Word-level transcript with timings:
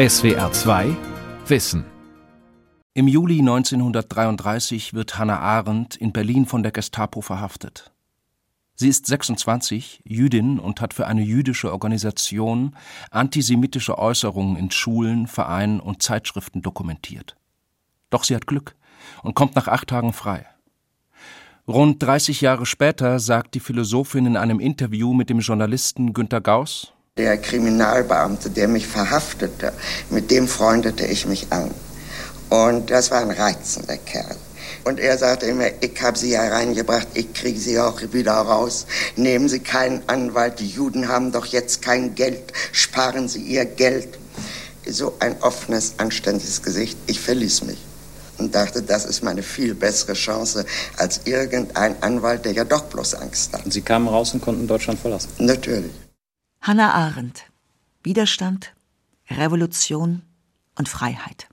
SWR 0.00 0.50
2 0.50 0.96
Wissen 1.46 1.84
Im 2.94 3.06
Juli 3.06 3.40
1933 3.40 4.94
wird 4.94 5.18
Hannah 5.18 5.40
Arendt 5.40 5.94
in 5.94 6.14
Berlin 6.14 6.46
von 6.46 6.62
der 6.62 6.72
Gestapo 6.72 7.20
verhaftet. 7.20 7.92
Sie 8.74 8.88
ist 8.88 9.04
26, 9.04 10.00
Jüdin 10.06 10.58
und 10.58 10.80
hat 10.80 10.94
für 10.94 11.06
eine 11.06 11.20
jüdische 11.20 11.70
Organisation 11.70 12.74
antisemitische 13.10 13.98
Äußerungen 13.98 14.56
in 14.56 14.70
Schulen, 14.70 15.26
Vereinen 15.26 15.80
und 15.80 16.02
Zeitschriften 16.02 16.62
dokumentiert. 16.62 17.36
Doch 18.08 18.24
sie 18.24 18.34
hat 18.34 18.46
Glück 18.46 18.76
und 19.22 19.34
kommt 19.34 19.54
nach 19.54 19.68
acht 19.68 19.88
Tagen 19.88 20.14
frei. 20.14 20.46
Rund 21.68 22.02
30 22.02 22.40
Jahre 22.40 22.64
später 22.64 23.18
sagt 23.18 23.54
die 23.54 23.60
Philosophin 23.60 24.24
in 24.24 24.38
einem 24.38 24.60
Interview 24.60 25.12
mit 25.12 25.28
dem 25.28 25.40
Journalisten 25.40 26.14
Günter 26.14 26.40
Gauss, 26.40 26.94
der 27.20 27.36
Kriminalbeamte, 27.36 28.48
der 28.48 28.66
mich 28.66 28.86
verhaftete, 28.86 29.74
mit 30.08 30.30
dem 30.30 30.48
freundete 30.48 31.04
ich 31.04 31.26
mich 31.26 31.48
an. 31.50 31.70
Und 32.48 32.90
das 32.90 33.10
war 33.10 33.20
ein 33.20 33.30
reizender 33.30 33.98
Kerl. 33.98 34.36
Und 34.84 34.98
er 34.98 35.18
sagte 35.18 35.44
immer, 35.46 35.66
ich 35.82 36.00
habe 36.00 36.18
Sie 36.18 36.34
hereingebracht, 36.36 37.08
ich 37.12 37.34
kriege 37.34 37.60
Sie 37.60 37.78
auch 37.78 38.00
wieder 38.12 38.32
raus. 38.32 38.86
Nehmen 39.16 39.50
Sie 39.50 39.60
keinen 39.60 40.02
Anwalt, 40.06 40.60
die 40.60 40.68
Juden 40.68 41.08
haben 41.08 41.30
doch 41.30 41.44
jetzt 41.44 41.82
kein 41.82 42.14
Geld, 42.14 42.54
sparen 42.72 43.28
Sie 43.28 43.42
Ihr 43.42 43.66
Geld. 43.66 44.18
So 44.86 45.14
ein 45.20 45.36
offenes, 45.42 45.94
anständiges 45.98 46.62
Gesicht. 46.62 46.96
Ich 47.06 47.20
verließ 47.20 47.64
mich 47.64 47.78
und 48.38 48.54
dachte, 48.54 48.80
das 48.80 49.04
ist 49.04 49.22
meine 49.22 49.42
viel 49.42 49.74
bessere 49.74 50.14
Chance 50.14 50.64
als 50.96 51.20
irgendein 51.26 52.02
Anwalt, 52.02 52.46
der 52.46 52.52
ja 52.52 52.64
doch 52.64 52.84
bloß 52.84 53.16
Angst 53.16 53.52
hat. 53.52 53.66
Und 53.66 53.72
Sie 53.72 53.82
kamen 53.82 54.08
raus 54.08 54.32
und 54.32 54.40
konnten 54.40 54.66
Deutschland 54.66 54.98
verlassen? 54.98 55.28
Natürlich. 55.38 55.92
Hannah 56.62 56.92
Arendt. 56.92 57.44
Widerstand, 58.02 58.74
Revolution 59.30 60.20
und 60.78 60.90
Freiheit. 60.90 61.48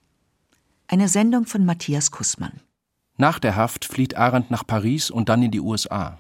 Eine 0.88 1.08
Sendung 1.08 1.46
von 1.46 1.64
Matthias 1.66 2.12
Kussmann. 2.12 2.60
Nach 3.16 3.40
der 3.40 3.56
Haft 3.56 3.86
flieht 3.86 4.18
Arendt 4.18 4.52
nach 4.52 4.68
Paris 4.68 5.10
und 5.10 5.30
dann 5.30 5.44
in 5.44 5.52
die 5.52 5.62
USA. 5.62 6.20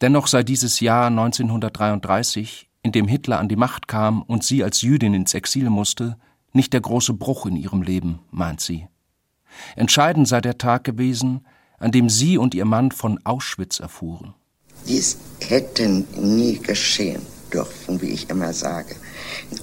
Dennoch 0.00 0.28
sei 0.28 0.44
dieses 0.44 0.78
Jahr 0.78 1.08
1933, 1.08 2.70
in 2.82 2.92
dem 2.92 3.08
Hitler 3.08 3.40
an 3.40 3.48
die 3.48 3.56
Macht 3.56 3.88
kam 3.88 4.22
und 4.22 4.44
sie 4.44 4.62
als 4.62 4.80
Jüdin 4.80 5.12
ins 5.12 5.34
Exil 5.34 5.68
musste, 5.68 6.16
nicht 6.52 6.72
der 6.72 6.82
große 6.82 7.14
Bruch 7.14 7.46
in 7.46 7.56
ihrem 7.56 7.82
Leben, 7.82 8.20
meint 8.30 8.60
sie. 8.60 8.86
Entscheidend 9.74 10.28
sei 10.28 10.40
der 10.40 10.56
Tag 10.56 10.84
gewesen, 10.84 11.44
an 11.78 11.90
dem 11.90 12.08
sie 12.08 12.38
und 12.38 12.54
ihr 12.54 12.64
Mann 12.64 12.92
von 12.92 13.18
Auschwitz 13.24 13.80
erfuhren. 13.80 14.34
Dies 14.86 15.18
hätte 15.40 15.88
nie 15.88 16.60
geschehen 16.60 17.33
dürfen, 17.54 18.02
wie 18.02 18.10
ich 18.10 18.28
immer 18.28 18.52
sage. 18.52 18.96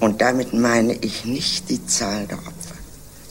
Und 0.00 0.20
damit 0.20 0.54
meine 0.54 0.94
ich 0.94 1.24
nicht 1.24 1.68
die 1.70 1.84
Zahl 1.86 2.26
der 2.26 2.38
Opfer 2.38 2.72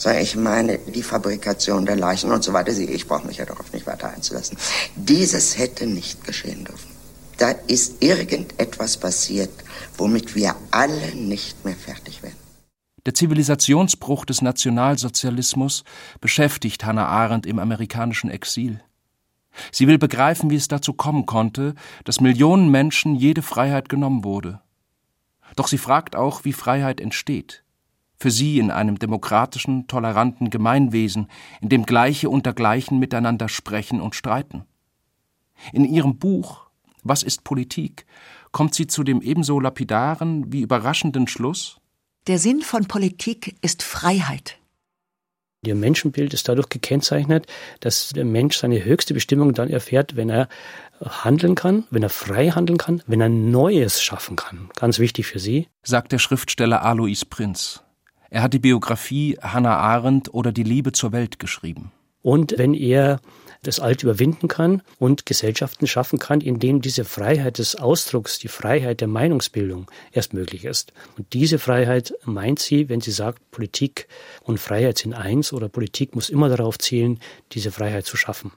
sondern 0.02 0.22
ich 0.22 0.34
meine 0.34 0.78
die 0.78 1.02
Fabrikation 1.02 1.86
der 1.86 1.96
Leichen 1.96 2.32
und 2.32 2.42
so 2.42 2.52
weiter. 2.52 2.72
Ich 2.72 3.06
brauche 3.06 3.26
mich 3.26 3.36
ja 3.36 3.44
darauf 3.44 3.72
nicht 3.72 3.86
weiter 3.86 4.12
einzulassen. 4.12 4.58
Dieses 4.96 5.56
hätte 5.56 5.86
nicht 5.86 6.24
geschehen 6.24 6.64
dürfen. 6.64 6.90
Da 7.38 7.50
ist 7.68 8.02
irgendetwas 8.02 8.96
passiert, 8.96 9.50
womit 9.96 10.34
wir 10.34 10.56
alle 10.72 11.14
nicht 11.14 11.64
mehr 11.64 11.76
fertig 11.76 12.22
werden. 12.22 12.36
Der 13.06 13.14
Zivilisationsbruch 13.14 14.24
des 14.24 14.42
Nationalsozialismus 14.42 15.84
beschäftigt 16.20 16.84
Hannah 16.84 17.06
Arendt 17.06 17.46
im 17.46 17.58
amerikanischen 17.58 18.30
Exil. 18.30 18.80
Sie 19.70 19.86
will 19.86 19.98
begreifen, 19.98 20.50
wie 20.50 20.56
es 20.56 20.68
dazu 20.68 20.92
kommen 20.92 21.26
konnte, 21.26 21.74
dass 22.04 22.20
Millionen 22.20 22.70
Menschen 22.70 23.14
jede 23.14 23.42
Freiheit 23.42 23.88
genommen 23.88 24.24
wurde. 24.24 24.60
Doch 25.56 25.68
sie 25.68 25.78
fragt 25.78 26.16
auch, 26.16 26.44
wie 26.44 26.52
Freiheit 26.52 27.00
entsteht 27.00 27.62
für 28.22 28.30
sie 28.30 28.60
in 28.60 28.70
einem 28.70 29.00
demokratischen, 29.00 29.88
toleranten 29.88 30.48
Gemeinwesen, 30.48 31.26
in 31.60 31.68
dem 31.68 31.84
Gleiche 31.84 32.30
unter 32.30 32.52
Gleichen 32.52 33.00
miteinander 33.00 33.48
sprechen 33.48 34.00
und 34.00 34.14
streiten. 34.14 34.62
In 35.72 35.84
ihrem 35.84 36.18
Buch 36.18 36.68
Was 37.02 37.24
ist 37.24 37.42
Politik 37.42 38.06
kommt 38.52 38.76
sie 38.76 38.86
zu 38.86 39.02
dem 39.02 39.22
ebenso 39.22 39.58
lapidaren 39.58 40.52
wie 40.52 40.60
überraschenden 40.60 41.26
Schluss 41.26 41.80
Der 42.28 42.38
Sinn 42.38 42.60
von 42.60 42.86
Politik 42.86 43.56
ist 43.60 43.82
Freiheit. 43.82 44.58
Ihr 45.64 45.76
Menschenbild 45.76 46.34
ist 46.34 46.48
dadurch 46.48 46.70
gekennzeichnet, 46.70 47.46
dass 47.78 48.08
der 48.08 48.24
Mensch 48.24 48.56
seine 48.56 48.84
höchste 48.84 49.14
Bestimmung 49.14 49.54
dann 49.54 49.70
erfährt, 49.70 50.16
wenn 50.16 50.28
er 50.28 50.48
handeln 51.00 51.54
kann, 51.54 51.84
wenn 51.90 52.02
er 52.02 52.08
frei 52.08 52.50
handeln 52.50 52.78
kann, 52.78 53.00
wenn 53.06 53.20
er 53.20 53.28
Neues 53.28 54.02
schaffen 54.02 54.34
kann. 54.34 54.70
Ganz 54.74 54.98
wichtig 54.98 55.26
für 55.26 55.38
Sie. 55.38 55.68
Sagt 55.84 56.10
der 56.10 56.18
Schriftsteller 56.18 56.82
Alois 56.82 57.24
Prinz. 57.30 57.84
Er 58.28 58.42
hat 58.42 58.54
die 58.54 58.58
Biografie 58.58 59.38
Hannah 59.40 59.76
Arendt 59.76 60.34
oder 60.34 60.50
Die 60.50 60.64
Liebe 60.64 60.90
zur 60.90 61.12
Welt 61.12 61.38
geschrieben. 61.38 61.92
Und 62.22 62.58
wenn 62.58 62.74
er 62.74 63.20
das 63.62 63.80
Alte 63.80 64.06
überwinden 64.06 64.48
kann 64.48 64.82
und 64.98 65.26
Gesellschaften 65.26 65.86
schaffen 65.86 66.18
kann, 66.18 66.40
in 66.40 66.58
denen 66.58 66.80
diese 66.80 67.04
Freiheit 67.04 67.58
des 67.58 67.76
Ausdrucks, 67.76 68.38
die 68.38 68.48
Freiheit 68.48 69.00
der 69.00 69.08
Meinungsbildung 69.08 69.90
erst 70.12 70.34
möglich 70.34 70.64
ist. 70.64 70.92
Und 71.16 71.32
diese 71.32 71.58
Freiheit 71.58 72.14
meint 72.24 72.58
sie, 72.58 72.88
wenn 72.88 73.00
sie 73.00 73.12
sagt, 73.12 73.50
Politik 73.50 74.08
und 74.42 74.58
Freiheit 74.58 74.98
sind 74.98 75.14
eins 75.14 75.52
oder 75.52 75.68
Politik 75.68 76.14
muss 76.14 76.28
immer 76.28 76.48
darauf 76.48 76.78
zielen, 76.78 77.20
diese 77.52 77.72
Freiheit 77.72 78.06
zu 78.06 78.16
schaffen. 78.16 78.52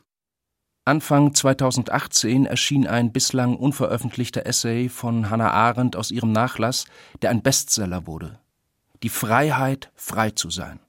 Anfang 0.86 1.34
2018 1.34 2.46
erschien 2.46 2.86
ein 2.86 3.12
bislang 3.12 3.56
unveröffentlichter 3.56 4.46
Essay 4.46 4.90
von 4.90 5.30
Hannah 5.30 5.52
Arendt 5.52 5.96
aus 5.96 6.12
ihrem 6.12 6.32
Nachlass, 6.32 6.86
der 7.22 7.32
ein 7.32 7.42
Bestseller 7.42 8.06
wurde 8.06 8.40
die 9.06 9.10
Freiheit, 9.10 9.92
frei 9.94 10.32
zu 10.32 10.50
sein. 10.50 10.80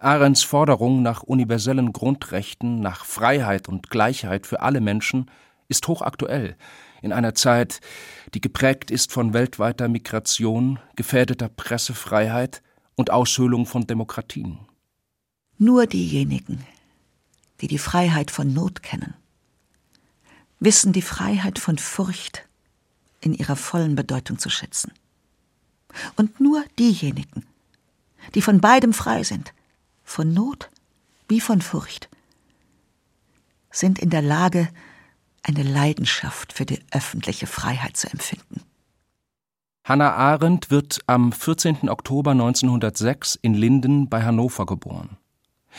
Arends 0.00 0.42
Forderung 0.42 1.02
nach 1.02 1.22
universellen 1.22 1.92
Grundrechten, 1.92 2.80
nach 2.80 3.04
Freiheit 3.04 3.68
und 3.68 3.90
Gleichheit 3.90 4.46
für 4.46 4.60
alle 4.60 4.80
Menschen 4.80 5.30
ist 5.68 5.86
hochaktuell 5.86 6.56
in 7.02 7.12
einer 7.12 7.34
Zeit, 7.34 7.80
die 8.34 8.40
geprägt 8.40 8.90
ist 8.90 9.12
von 9.12 9.32
weltweiter 9.34 9.88
Migration, 9.88 10.78
gefährdeter 10.96 11.48
Pressefreiheit 11.48 12.62
und 12.94 13.10
Aushöhlung 13.10 13.66
von 13.66 13.86
Demokratien. 13.86 14.58
Nur 15.58 15.86
diejenigen, 15.86 16.64
die 17.60 17.68
die 17.68 17.78
Freiheit 17.78 18.30
von 18.30 18.52
Not 18.52 18.82
kennen, 18.82 19.14
wissen 20.60 20.92
die 20.92 21.02
Freiheit 21.02 21.58
von 21.58 21.78
Furcht 21.78 22.46
in 23.20 23.34
ihrer 23.34 23.56
vollen 23.56 23.96
Bedeutung 23.96 24.38
zu 24.38 24.48
schätzen. 24.48 24.92
Und 26.16 26.40
nur 26.40 26.64
diejenigen, 26.78 27.46
die 28.34 28.42
von 28.42 28.60
beidem 28.60 28.92
frei 28.92 29.24
sind, 29.24 29.52
von 30.10 30.32
Not 30.32 30.70
wie 31.28 31.40
von 31.40 31.62
Furcht, 31.62 32.08
sind 33.70 34.00
in 34.00 34.10
der 34.10 34.22
Lage, 34.22 34.68
eine 35.44 35.62
Leidenschaft 35.62 36.52
für 36.52 36.66
die 36.66 36.80
öffentliche 36.90 37.46
Freiheit 37.46 37.96
zu 37.96 38.10
empfinden. 38.10 38.62
Hannah 39.84 40.12
Arendt 40.12 40.72
wird 40.72 40.98
am 41.06 41.30
14. 41.30 41.88
Oktober 41.88 42.32
1906 42.32 43.36
in 43.40 43.54
Linden 43.54 44.08
bei 44.08 44.24
Hannover 44.24 44.66
geboren. 44.66 45.16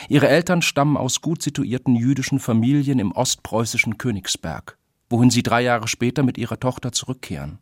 Ihre 0.08 0.30
Eltern 0.30 0.62
stammen 0.62 0.96
aus 0.96 1.20
gut 1.20 1.44
situierten 1.44 1.98
jüdischen 1.98 2.40
Familien 2.40 3.00
im 3.00 3.12
ostpreußischen 3.12 3.98
Königsberg, 3.98 4.78
wohin 5.10 5.30
sie 5.30 5.44
drei 5.44 5.62
Jahre 5.62 5.90
später 5.90 6.24
mit 6.24 6.38
ihrer 6.38 6.58
Tochter 6.58 6.94
zurückkehren. 6.94 7.60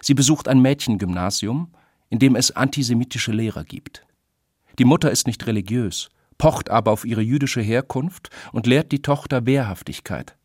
Sie 0.00 0.14
besucht 0.14 0.48
ein 0.48 0.62
Mädchengymnasium, 0.62 1.74
in 2.08 2.18
dem 2.18 2.36
es 2.36 2.52
antisemitische 2.52 3.32
Lehrer 3.32 3.64
gibt. 3.64 4.06
Die 4.80 4.86
Mutter 4.86 5.10
ist 5.10 5.26
nicht 5.26 5.46
religiös, 5.46 6.08
pocht 6.38 6.70
aber 6.70 6.90
auf 6.90 7.04
ihre 7.04 7.20
jüdische 7.20 7.60
Herkunft 7.60 8.30
und 8.50 8.66
lehrt 8.66 8.92
die 8.92 9.02
Tochter 9.02 9.44
Wehrhaftigkeit. 9.44 10.38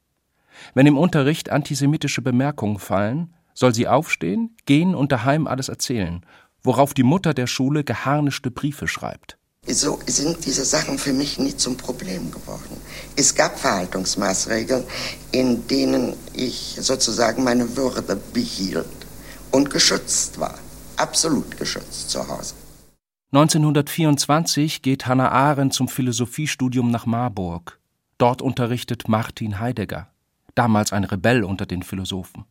Wenn 0.74 0.88
im 0.88 0.98
Unterricht 0.98 1.52
antisemitische 1.52 2.22
Bemerkungen 2.22 2.78
fallen, 2.78 3.34
soll 3.54 3.74
sie 3.74 3.88
aufstehen, 3.88 4.54
gehen 4.66 4.94
und 4.94 5.14
daheim 5.14 5.48
alles 5.48 5.70
erzählen, 5.70 6.26
worauf 6.62 6.94
die 6.94 7.04
Mutter 7.04 7.34
der 7.34 7.48
Schule 7.48 7.86
geharnischte 7.86 8.52
Briefe 8.52 8.90
schreibt. 8.90 9.38
So 9.66 10.02
sind 10.06 10.46
diese 10.46 10.66
Sachen 10.66 10.98
für 10.98 11.14
mich 11.14 11.40
nie 11.40 11.56
zum 11.56 11.78
Problem 11.78 12.30
geworden. 12.30 12.76
Es 13.16 13.36
gab 13.36 13.58
Verhaltungsmaßregeln, 13.58 14.84
in 15.32 15.66
denen 15.70 16.14
ich 16.34 16.76
sozusagen 16.82 17.46
meine 17.46 17.78
Würde 17.78 18.20
behielt 18.34 18.86
und 19.52 19.70
geschützt 19.70 20.42
war. 20.42 20.60
Absolut 20.98 21.58
geschützt 21.58 22.10
zu 22.10 22.28
Hause. 22.28 22.54
1924 23.32 24.82
geht 24.82 25.08
Hannah 25.08 25.32
Arendt 25.32 25.74
zum 25.74 25.88
Philosophiestudium 25.88 26.92
nach 26.92 27.06
Marburg. 27.06 27.80
Dort 28.18 28.42
unterrichtet 28.42 29.10
Martin 29.10 29.60
Heidegger, 29.60 30.10
damals 30.54 30.94
ein 30.94 31.04
Rebell 31.04 31.44
unter 31.44 31.66
den 31.66 31.84
Philosophen. 31.84 32.46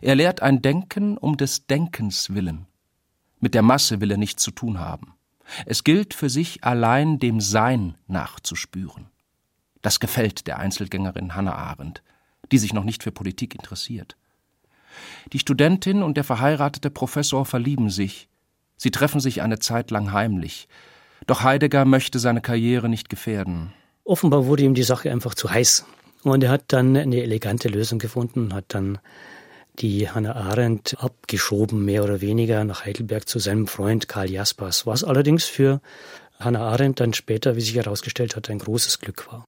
Er 0.00 0.14
lehrt 0.14 0.42
ein 0.42 0.62
Denken 0.62 1.16
um 1.16 1.36
des 1.36 1.66
Denkens 1.66 2.34
willen. 2.34 2.66
Mit 3.38 3.54
der 3.54 3.62
Masse 3.62 4.00
will 4.00 4.10
er 4.10 4.16
nichts 4.16 4.42
zu 4.42 4.50
tun 4.50 4.78
haben. 4.78 5.14
Es 5.66 5.84
gilt 5.84 6.14
für 6.14 6.30
sich 6.30 6.64
allein 6.64 7.18
dem 7.18 7.40
Sein 7.40 7.96
nachzuspüren. 8.06 9.08
Das 9.82 10.00
gefällt 10.00 10.46
der 10.46 10.58
Einzelgängerin 10.58 11.34
Hannah 11.34 11.56
Arendt, 11.56 12.02
die 12.50 12.58
sich 12.58 12.72
noch 12.72 12.84
nicht 12.84 13.02
für 13.02 13.12
Politik 13.12 13.54
interessiert. 13.54 14.16
Die 15.32 15.38
Studentin 15.38 16.02
und 16.02 16.16
der 16.16 16.24
verheiratete 16.24 16.90
Professor 16.90 17.44
verlieben 17.44 17.90
sich. 17.90 18.28
Sie 18.82 18.90
treffen 18.90 19.20
sich 19.20 19.42
eine 19.42 19.60
Zeit 19.60 19.92
lang 19.92 20.10
heimlich. 20.10 20.66
Doch 21.28 21.44
Heidegger 21.44 21.84
möchte 21.84 22.18
seine 22.18 22.40
Karriere 22.40 22.88
nicht 22.88 23.08
gefährden. 23.08 23.72
Offenbar 24.02 24.46
wurde 24.46 24.64
ihm 24.64 24.74
die 24.74 24.82
Sache 24.82 25.08
einfach 25.12 25.36
zu 25.36 25.52
heiß. 25.52 25.86
Und 26.24 26.42
er 26.42 26.50
hat 26.50 26.64
dann 26.66 26.96
eine 26.96 27.22
elegante 27.22 27.68
Lösung 27.68 28.00
gefunden 28.00 28.46
und 28.46 28.54
hat 28.54 28.64
dann 28.66 28.98
die 29.78 30.10
Hannah 30.10 30.34
Arendt 30.34 30.96
abgeschoben, 30.98 31.84
mehr 31.84 32.02
oder 32.02 32.20
weniger 32.20 32.64
nach 32.64 32.84
Heidelberg 32.84 33.28
zu 33.28 33.38
seinem 33.38 33.68
Freund 33.68 34.08
Karl 34.08 34.28
Jaspers, 34.28 34.84
was 34.84 35.04
allerdings 35.04 35.44
für 35.44 35.80
Hannah 36.40 36.66
Arendt 36.68 36.98
dann 36.98 37.14
später, 37.14 37.54
wie 37.54 37.60
sich 37.60 37.76
herausgestellt 37.76 38.34
hat, 38.34 38.50
ein 38.50 38.58
großes 38.58 38.98
Glück 38.98 39.30
war. 39.30 39.44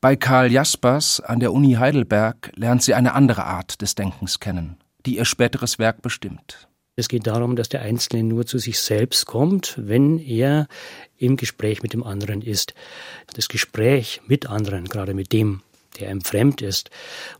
Bei 0.00 0.16
Karl 0.16 0.50
Jaspers 0.50 1.20
an 1.20 1.40
der 1.40 1.52
Uni 1.52 1.74
Heidelberg 1.74 2.50
lernt 2.56 2.82
sie 2.82 2.94
eine 2.94 3.12
andere 3.12 3.44
Art 3.44 3.82
des 3.82 3.94
Denkens 3.94 4.40
kennen, 4.40 4.78
die 5.04 5.18
ihr 5.18 5.26
späteres 5.26 5.78
Werk 5.78 6.00
bestimmt. 6.00 6.69
Es 7.00 7.08
geht 7.08 7.26
darum, 7.26 7.56
dass 7.56 7.70
der 7.70 7.80
Einzelne 7.80 8.22
nur 8.22 8.44
zu 8.44 8.58
sich 8.58 8.78
selbst 8.78 9.24
kommt, 9.24 9.74
wenn 9.78 10.18
er 10.18 10.68
im 11.16 11.38
Gespräch 11.38 11.82
mit 11.82 11.94
dem 11.94 12.04
anderen 12.04 12.42
ist. 12.42 12.74
Das 13.34 13.48
Gespräch 13.48 14.20
mit 14.26 14.50
anderen, 14.50 14.84
gerade 14.84 15.14
mit 15.14 15.32
dem, 15.32 15.62
der 15.98 16.10
einem 16.10 16.20
fremd 16.20 16.60
ist. 16.60 16.90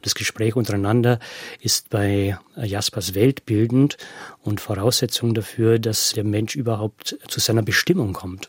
Das 0.01 0.15
Gespräch 0.15 0.57
untereinander 0.57 1.19
ist 1.61 1.91
bei 1.91 2.39
Jaspers 2.57 3.15
weltbildend 3.15 3.99
und 4.43 4.63
Voraussetzung 4.63 5.35
dafür, 5.35 5.79
dass 5.79 6.15
der 6.15 6.25
Mensch 6.25 6.57
überhaupt 6.57 7.19
zu 7.29 7.39
seiner 7.39 7.63
Bestimmung 7.63 8.15
kommt. 8.15 8.49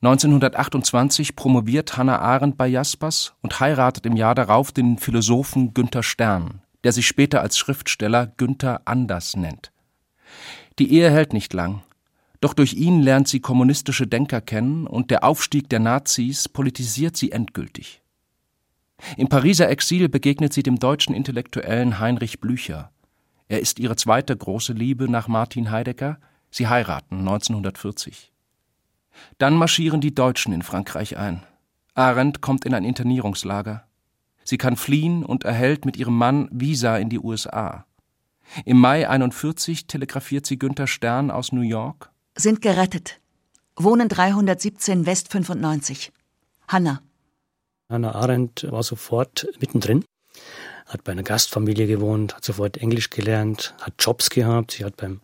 1928 0.00 1.36
promoviert 1.36 1.98
Hannah 1.98 2.20
Arendt 2.20 2.56
bei 2.56 2.68
Jaspers 2.68 3.34
und 3.42 3.60
heiratet 3.60 4.06
im 4.06 4.16
Jahr 4.16 4.34
darauf 4.34 4.72
den 4.72 4.96
Philosophen 4.96 5.74
Günther 5.74 6.02
Stern, 6.02 6.62
der 6.84 6.92
sich 6.92 7.06
später 7.06 7.42
als 7.42 7.58
Schriftsteller 7.58 8.26
Günther 8.38 8.80
Anders 8.86 9.36
nennt. 9.36 9.72
Die 10.78 10.92
Ehe 10.92 11.10
hält 11.10 11.32
nicht 11.32 11.52
lang. 11.52 11.82
Doch 12.40 12.54
durch 12.54 12.74
ihn 12.74 13.00
lernt 13.00 13.26
sie 13.26 13.40
kommunistische 13.40 14.06
Denker 14.06 14.40
kennen 14.40 14.86
und 14.86 15.10
der 15.10 15.24
Aufstieg 15.24 15.68
der 15.68 15.80
Nazis 15.80 16.48
politisiert 16.48 17.16
sie 17.16 17.32
endgültig. 17.32 18.00
Im 19.16 19.28
Pariser 19.28 19.68
Exil 19.68 20.08
begegnet 20.08 20.52
sie 20.52 20.62
dem 20.62 20.78
deutschen 20.78 21.14
Intellektuellen 21.14 21.98
Heinrich 21.98 22.40
Blücher. 22.40 22.90
Er 23.48 23.60
ist 23.60 23.78
ihre 23.78 23.96
zweite 23.96 24.36
große 24.36 24.72
Liebe 24.72 25.10
nach 25.10 25.26
Martin 25.26 25.70
Heidegger. 25.70 26.18
Sie 26.50 26.68
heiraten 26.68 27.18
1940. 27.18 28.32
Dann 29.38 29.54
marschieren 29.54 30.00
die 30.00 30.14
Deutschen 30.14 30.52
in 30.52 30.62
Frankreich 30.62 31.16
ein. 31.16 31.42
Arendt 31.94 32.40
kommt 32.40 32.64
in 32.64 32.74
ein 32.74 32.84
Internierungslager. 32.84 33.84
Sie 34.44 34.58
kann 34.58 34.76
fliehen 34.76 35.24
und 35.24 35.44
erhält 35.44 35.84
mit 35.84 35.96
ihrem 35.96 36.16
Mann 36.16 36.48
Visa 36.52 36.96
in 36.96 37.08
die 37.08 37.18
USA. 37.18 37.84
Im 38.64 38.78
Mai 38.78 39.08
41 39.08 39.86
telegrafiert 39.86 40.46
sie 40.46 40.58
Günther 40.58 40.86
Stern 40.86 41.30
aus 41.30 41.52
New 41.52 41.62
York. 41.62 42.10
Sind 42.36 42.62
gerettet. 42.62 43.20
Wohnen 43.76 44.08
317 44.08 45.06
West 45.06 45.30
95. 45.30 46.12
Hanna. 46.66 47.00
Hannah 47.88 48.14
Arendt 48.14 48.66
war 48.70 48.82
sofort 48.82 49.48
mittendrin, 49.60 50.04
hat 50.86 51.04
bei 51.04 51.12
einer 51.12 51.22
Gastfamilie 51.22 51.86
gewohnt, 51.86 52.34
hat 52.34 52.44
sofort 52.44 52.76
Englisch 52.76 53.08
gelernt, 53.08 53.74
hat 53.80 53.94
Jobs 53.98 54.28
gehabt, 54.28 54.72
sie 54.72 54.84
hat 54.84 54.96
beim 54.98 55.20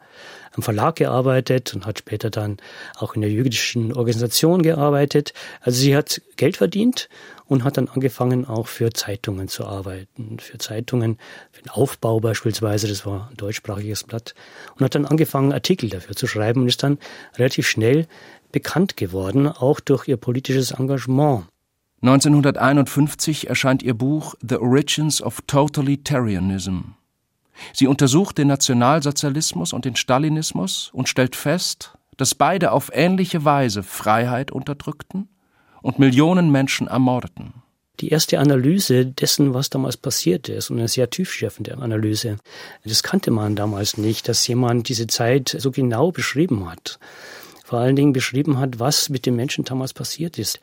am 0.56 0.62
Verlag 0.62 0.96
gearbeitet 0.96 1.74
und 1.74 1.84
hat 1.84 1.98
später 1.98 2.30
dann 2.30 2.58
auch 2.96 3.14
in 3.14 3.20
der 3.20 3.30
jüdischen 3.30 3.92
Organisation 3.92 4.62
gearbeitet. 4.62 5.34
Also 5.60 5.80
sie 5.80 5.96
hat 5.96 6.22
Geld 6.36 6.56
verdient 6.56 7.08
und 7.46 7.64
hat 7.64 7.76
dann 7.76 7.88
angefangen 7.88 8.46
auch 8.46 8.66
für 8.66 8.92
Zeitungen 8.92 9.48
zu 9.48 9.66
arbeiten, 9.66 10.38
für 10.38 10.58
Zeitungen, 10.58 11.18
für 11.52 11.62
den 11.62 11.70
Aufbau 11.70 12.20
beispielsweise, 12.20 12.88
das 12.88 13.04
war 13.04 13.28
ein 13.30 13.36
deutschsprachiges 13.36 14.04
Blatt, 14.04 14.34
und 14.76 14.84
hat 14.84 14.94
dann 14.94 15.06
angefangen, 15.06 15.52
Artikel 15.52 15.90
dafür 15.90 16.16
zu 16.16 16.26
schreiben 16.26 16.62
und 16.62 16.68
ist 16.68 16.82
dann 16.82 16.98
relativ 17.36 17.68
schnell 17.68 18.06
bekannt 18.52 18.96
geworden, 18.96 19.48
auch 19.48 19.80
durch 19.80 20.08
ihr 20.08 20.16
politisches 20.16 20.70
Engagement. 20.70 21.46
1951 22.02 23.48
erscheint 23.48 23.82
ihr 23.82 23.94
Buch 23.94 24.34
The 24.46 24.56
Origins 24.56 25.22
of 25.22 25.40
Totalitarianism. 25.46 26.94
Sie 27.72 27.86
untersucht 27.86 28.38
den 28.38 28.48
Nationalsozialismus 28.48 29.72
und 29.72 29.84
den 29.84 29.96
Stalinismus 29.96 30.90
und 30.92 31.08
stellt 31.08 31.36
fest, 31.36 31.96
dass 32.16 32.34
beide 32.34 32.72
auf 32.72 32.90
ähnliche 32.92 33.44
Weise 33.44 33.82
Freiheit 33.82 34.50
unterdrückten 34.50 35.28
und 35.84 35.98
Millionen 35.98 36.50
Menschen 36.50 36.88
ermordeten. 36.88 37.52
Die 38.00 38.08
erste 38.08 38.40
Analyse 38.40 39.04
dessen, 39.04 39.52
was 39.52 39.68
damals 39.68 39.98
passiert 39.98 40.48
ist, 40.48 40.70
eine 40.70 40.88
sehr 40.88 41.10
tiefschürfende 41.10 41.76
Analyse, 41.76 42.38
das 42.84 43.02
kannte 43.02 43.30
man 43.30 43.54
damals 43.54 43.98
nicht, 43.98 44.26
dass 44.26 44.48
jemand 44.48 44.88
diese 44.88 45.06
Zeit 45.06 45.54
so 45.58 45.70
genau 45.70 46.10
beschrieben 46.10 46.68
hat 46.68 46.98
vor 47.64 47.78
allen 47.78 47.96
Dingen 47.96 48.12
beschrieben 48.12 48.58
hat, 48.58 48.78
was 48.78 49.08
mit 49.08 49.24
den 49.24 49.36
Menschen 49.36 49.64
damals 49.64 49.94
passiert 49.94 50.38
ist. 50.38 50.60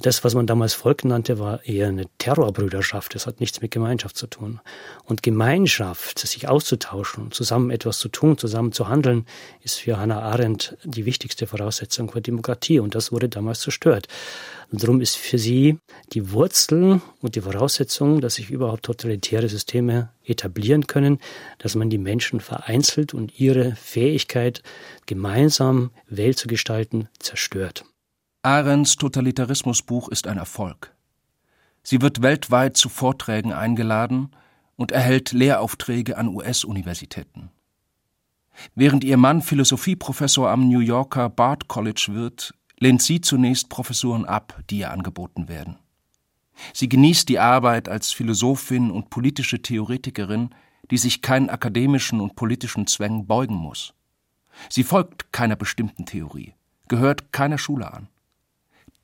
Das, 0.00 0.22
was 0.22 0.36
man 0.36 0.46
damals 0.46 0.74
Volk 0.74 1.04
nannte, 1.04 1.40
war 1.40 1.64
eher 1.66 1.88
eine 1.88 2.06
Terrorbrüderschaft. 2.18 3.16
Das 3.16 3.26
hat 3.26 3.40
nichts 3.40 3.60
mit 3.60 3.72
Gemeinschaft 3.72 4.16
zu 4.16 4.28
tun. 4.28 4.60
Und 5.04 5.24
Gemeinschaft, 5.24 6.20
sich 6.20 6.46
auszutauschen, 6.46 7.32
zusammen 7.32 7.70
etwas 7.70 7.98
zu 7.98 8.08
tun, 8.08 8.38
zusammen 8.38 8.70
zu 8.70 8.88
handeln, 8.88 9.26
ist 9.62 9.80
für 9.80 9.98
Hannah 9.98 10.22
Arendt 10.22 10.76
die 10.84 11.04
wichtigste 11.04 11.48
Voraussetzung 11.48 12.12
für 12.12 12.20
Demokratie. 12.20 12.78
Und 12.78 12.94
das 12.94 13.10
wurde 13.10 13.28
damals 13.28 13.60
zerstört. 13.60 14.06
Und 14.72 14.82
darum 14.82 15.00
ist 15.00 15.16
für 15.16 15.38
sie 15.38 15.78
die 16.12 16.32
Wurzel 16.32 17.00
und 17.20 17.36
die 17.36 17.40
Voraussetzung, 17.40 18.20
dass 18.20 18.34
sich 18.34 18.50
überhaupt 18.50 18.84
totalitäre 18.84 19.48
Systeme 19.48 20.10
etablieren 20.24 20.86
können, 20.86 21.18
dass 21.58 21.76
man 21.76 21.88
die 21.88 21.98
Menschen 21.98 22.40
vereinzelt 22.40 23.14
und 23.14 23.38
ihre 23.38 23.76
Fähigkeit, 23.76 24.62
gemeinsam 25.06 25.90
Welt 26.08 26.38
zu 26.38 26.48
gestalten, 26.48 27.08
zerstört. 27.20 27.84
Arends 28.42 28.96
Totalitarismusbuch 28.96 30.08
ist 30.08 30.26
ein 30.26 30.38
Erfolg. 30.38 30.94
Sie 31.82 32.02
wird 32.02 32.22
weltweit 32.22 32.76
zu 32.76 32.88
Vorträgen 32.88 33.52
eingeladen 33.52 34.30
und 34.74 34.90
erhält 34.90 35.32
Lehraufträge 35.32 36.18
an 36.18 36.28
US-Universitäten. 36.28 37.50
Während 38.74 39.04
ihr 39.04 39.16
Mann 39.16 39.42
Philosophieprofessor 39.42 40.50
am 40.50 40.68
New 40.68 40.80
Yorker 40.80 41.28
Bard 41.28 41.68
College 41.68 42.08
wird, 42.10 42.54
lehnt 42.78 43.02
sie 43.02 43.20
zunächst 43.20 43.68
Professuren 43.68 44.24
ab, 44.24 44.60
die 44.70 44.78
ihr 44.78 44.90
angeboten 44.90 45.48
werden. 45.48 45.76
Sie 46.72 46.88
genießt 46.88 47.28
die 47.28 47.38
Arbeit 47.38 47.88
als 47.88 48.12
Philosophin 48.12 48.90
und 48.90 49.10
politische 49.10 49.60
Theoretikerin, 49.60 50.50
die 50.90 50.98
sich 50.98 51.22
keinen 51.22 51.50
akademischen 51.50 52.20
und 52.20 52.36
politischen 52.36 52.86
Zwängen 52.86 53.26
beugen 53.26 53.56
muss. 53.56 53.94
Sie 54.70 54.84
folgt 54.84 55.32
keiner 55.32 55.56
bestimmten 55.56 56.06
Theorie, 56.06 56.54
gehört 56.88 57.32
keiner 57.32 57.58
Schule 57.58 57.92
an. 57.92 58.08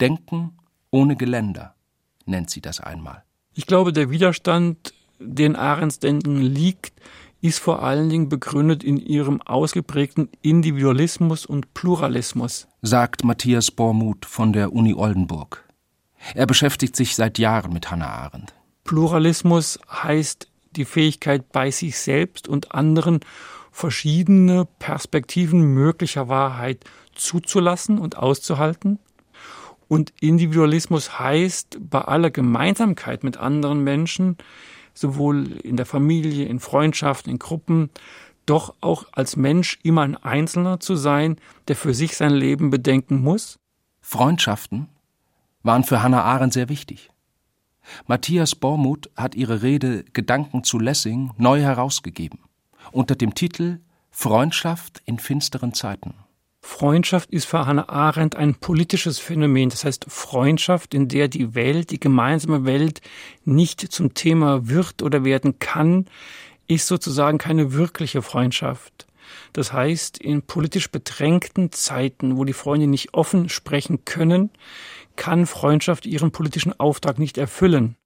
Denken 0.00 0.56
ohne 0.90 1.16
Geländer 1.16 1.74
nennt 2.24 2.50
sie 2.50 2.60
das 2.60 2.80
einmal. 2.80 3.22
Ich 3.54 3.66
glaube, 3.66 3.92
der 3.92 4.10
Widerstand, 4.10 4.94
den 5.18 5.56
Arends 5.56 5.98
Denken 5.98 6.40
liegt, 6.40 6.94
ist 7.42 7.58
vor 7.58 7.82
allen 7.82 8.08
Dingen 8.08 8.28
begründet 8.28 8.84
in 8.84 8.96
ihrem 8.96 9.42
ausgeprägten 9.42 10.28
Individualismus 10.42 11.44
und 11.44 11.74
Pluralismus, 11.74 12.68
sagt 12.82 13.24
Matthias 13.24 13.72
Bormuth 13.72 14.24
von 14.24 14.52
der 14.52 14.72
Uni 14.72 14.94
Oldenburg. 14.94 15.64
Er 16.34 16.46
beschäftigt 16.46 16.94
sich 16.94 17.16
seit 17.16 17.38
Jahren 17.38 17.72
mit 17.72 17.90
Hannah 17.90 18.12
Arendt. 18.12 18.54
Pluralismus 18.84 19.80
heißt 19.90 20.48
die 20.76 20.84
Fähigkeit, 20.84 21.50
bei 21.50 21.72
sich 21.72 21.98
selbst 21.98 22.46
und 22.46 22.72
anderen 22.72 23.20
verschiedene 23.72 24.66
Perspektiven 24.78 25.62
möglicher 25.74 26.28
Wahrheit 26.28 26.84
zuzulassen 27.14 27.98
und 27.98 28.16
auszuhalten. 28.16 29.00
Und 29.88 30.12
Individualismus 30.20 31.18
heißt, 31.18 31.78
bei 31.90 32.02
aller 32.02 32.30
Gemeinsamkeit 32.30 33.24
mit 33.24 33.36
anderen 33.36 33.82
Menschen 33.82 34.36
sowohl 34.94 35.46
in 35.62 35.76
der 35.76 35.86
Familie, 35.86 36.46
in 36.46 36.60
Freundschaften, 36.60 37.30
in 37.32 37.38
Gruppen, 37.38 37.90
doch 38.46 38.74
auch 38.80 39.06
als 39.12 39.36
Mensch 39.36 39.78
immer 39.82 40.02
ein 40.02 40.16
Einzelner 40.16 40.80
zu 40.80 40.96
sein, 40.96 41.36
der 41.68 41.76
für 41.76 41.94
sich 41.94 42.16
sein 42.16 42.32
Leben 42.32 42.70
bedenken 42.70 43.22
muss? 43.22 43.58
Freundschaften 44.00 44.88
waren 45.62 45.84
für 45.84 46.02
Hannah 46.02 46.24
Arendt 46.24 46.52
sehr 46.52 46.68
wichtig. 46.68 47.10
Matthias 48.06 48.54
Bormuth 48.54 49.10
hat 49.16 49.34
ihre 49.34 49.62
Rede 49.62 50.04
Gedanken 50.12 50.64
zu 50.64 50.78
Lessing 50.78 51.32
neu 51.36 51.60
herausgegeben, 51.60 52.40
unter 52.90 53.14
dem 53.14 53.34
Titel 53.34 53.80
Freundschaft 54.10 55.02
in 55.04 55.18
finsteren 55.18 55.72
Zeiten. 55.72 56.14
Freundschaft 56.62 57.30
ist 57.30 57.44
für 57.44 57.66
Hannah 57.66 57.88
Arendt 57.88 58.36
ein 58.36 58.54
politisches 58.54 59.18
Phänomen. 59.18 59.68
Das 59.68 59.84
heißt 59.84 60.06
Freundschaft, 60.08 60.94
in 60.94 61.08
der 61.08 61.28
die 61.28 61.54
Welt, 61.54 61.90
die 61.90 62.00
gemeinsame 62.00 62.64
Welt 62.64 63.00
nicht 63.44 63.80
zum 63.80 64.14
Thema 64.14 64.68
wird 64.68 65.02
oder 65.02 65.24
werden 65.24 65.58
kann, 65.58 66.06
ist 66.68 66.86
sozusagen 66.86 67.38
keine 67.38 67.72
wirkliche 67.72 68.22
Freundschaft. 68.22 69.06
Das 69.52 69.72
heißt, 69.72 70.18
in 70.18 70.42
politisch 70.42 70.90
bedrängten 70.90 71.72
Zeiten, 71.72 72.36
wo 72.36 72.44
die 72.44 72.52
Freunde 72.52 72.86
nicht 72.86 73.12
offen 73.12 73.48
sprechen 73.48 74.04
können, 74.04 74.50
kann 75.16 75.46
Freundschaft 75.46 76.06
ihren 76.06 76.30
politischen 76.30 76.78
Auftrag 76.78 77.18
nicht 77.18 77.38
erfüllen. 77.38 77.96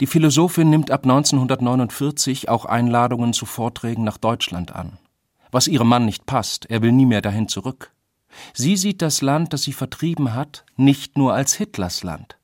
Die 0.00 0.06
Philosophin 0.06 0.70
nimmt 0.70 0.90
ab 0.90 1.04
1949 1.04 2.48
auch 2.48 2.64
Einladungen 2.64 3.32
zu 3.32 3.46
Vorträgen 3.46 4.04
nach 4.04 4.18
Deutschland 4.18 4.74
an. 4.74 4.98
Was 5.50 5.68
ihrem 5.68 5.88
Mann 5.88 6.06
nicht 6.06 6.26
passt, 6.26 6.66
er 6.70 6.82
will 6.82 6.92
nie 6.92 7.06
mehr 7.06 7.20
dahin 7.20 7.48
zurück. 7.48 7.92
Sie 8.54 8.76
sieht 8.76 9.02
das 9.02 9.22
Land, 9.22 9.52
das 9.52 9.62
sie 9.62 9.72
vertrieben 9.72 10.34
hat, 10.34 10.64
nicht 10.76 11.16
nur 11.16 11.34
als 11.34 11.54
Hitlers 11.54 12.02
Land. 12.02 12.38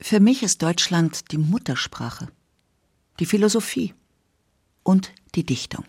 Für 0.00 0.20
mich 0.20 0.42
ist 0.42 0.62
Deutschland 0.62 1.30
die 1.32 1.38
Muttersprache, 1.38 2.28
die 3.20 3.26
Philosophie 3.26 3.94
und 4.82 5.12
die 5.34 5.44
Dichtung. 5.44 5.84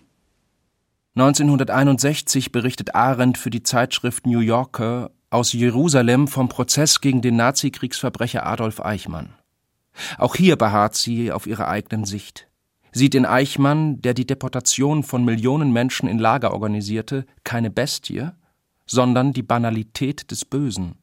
1961 1.16 2.52
berichtet 2.52 2.96
Arendt 2.96 3.38
für 3.38 3.50
die 3.50 3.64
Zeitschrift 3.64 4.26
New 4.26 4.40
Yorker 4.40 5.12
aus 5.30 5.54
Jerusalem 5.54 6.28
vom 6.28 6.50
Prozess 6.50 7.02
gegen 7.02 7.22
den 7.22 7.36
Nazi-Kriegsverbrecher 7.36 8.46
Adolf 8.46 8.80
Eichmann. 8.80 9.34
Auch 10.18 10.36
hier 10.36 10.56
beharrt 10.56 10.96
sie 10.96 11.32
auf 11.32 11.48
ihrer 11.48 11.68
eigenen 11.68 12.06
Sicht. 12.06 12.48
Sieht 12.92 13.16
in 13.16 13.26
Eichmann, 13.26 14.02
der 14.02 14.14
die 14.14 14.28
Deportation 14.28 15.04
von 15.04 15.26
Millionen 15.26 15.72
Menschen 15.72 16.08
in 16.08 16.20
Lager 16.20 16.54
organisierte, 16.54 17.26
keine 17.44 17.72
Bestie, 17.72 18.30
sondern 18.86 19.34
die 19.34 19.44
Banalität 19.44 20.30
des 20.32 20.46
Bösen. 20.46 20.96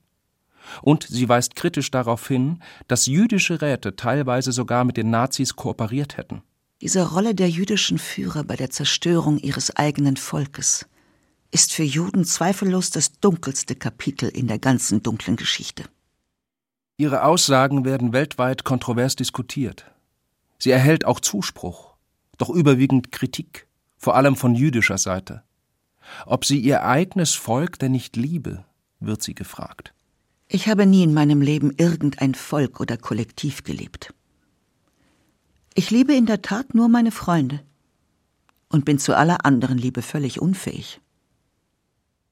Und 0.82 1.04
sie 1.04 1.28
weist 1.28 1.56
kritisch 1.56 1.90
darauf 1.90 2.28
hin, 2.28 2.60
dass 2.86 3.06
jüdische 3.06 3.60
Räte 3.62 3.96
teilweise 3.96 4.52
sogar 4.52 4.84
mit 4.84 4.96
den 4.96 5.10
Nazis 5.10 5.56
kooperiert 5.56 6.16
hätten. 6.16 6.42
Diese 6.80 7.10
Rolle 7.10 7.34
der 7.34 7.48
jüdischen 7.50 7.98
Führer 7.98 8.44
bei 8.44 8.56
der 8.56 8.70
Zerstörung 8.70 9.38
ihres 9.38 9.76
eigenen 9.76 10.16
Volkes 10.16 10.86
ist 11.50 11.72
für 11.72 11.82
Juden 11.82 12.24
zweifellos 12.24 12.90
das 12.90 13.18
dunkelste 13.20 13.74
Kapitel 13.74 14.28
in 14.28 14.46
der 14.46 14.58
ganzen 14.58 15.02
dunklen 15.02 15.36
Geschichte. 15.36 15.84
Ihre 16.96 17.24
Aussagen 17.24 17.84
werden 17.84 18.12
weltweit 18.12 18.64
kontrovers 18.64 19.16
diskutiert. 19.16 19.90
Sie 20.58 20.70
erhält 20.70 21.04
auch 21.04 21.20
Zuspruch, 21.20 21.94
doch 22.38 22.50
überwiegend 22.50 23.10
Kritik, 23.10 23.66
vor 23.96 24.16
allem 24.16 24.36
von 24.36 24.54
jüdischer 24.54 24.98
Seite. 24.98 25.42
Ob 26.26 26.44
sie 26.44 26.58
ihr 26.58 26.84
eigenes 26.84 27.34
Volk 27.34 27.78
denn 27.78 27.92
nicht 27.92 28.16
liebe, 28.16 28.64
wird 29.00 29.22
sie 29.22 29.34
gefragt. 29.34 29.92
Ich 30.48 30.68
habe 30.68 30.86
nie 30.86 31.04
in 31.04 31.14
meinem 31.14 31.42
Leben 31.42 31.72
irgendein 31.76 32.34
Volk 32.34 32.80
oder 32.80 32.96
Kollektiv 32.96 33.62
geliebt. 33.62 34.12
Ich 35.74 35.90
liebe 35.90 36.14
in 36.14 36.26
der 36.26 36.42
Tat 36.42 36.74
nur 36.74 36.88
meine 36.88 37.12
Freunde 37.12 37.60
und 38.68 38.84
bin 38.84 38.98
zu 38.98 39.16
aller 39.16 39.44
anderen 39.44 39.78
Liebe 39.78 40.02
völlig 40.02 40.40
unfähig. 40.40 41.00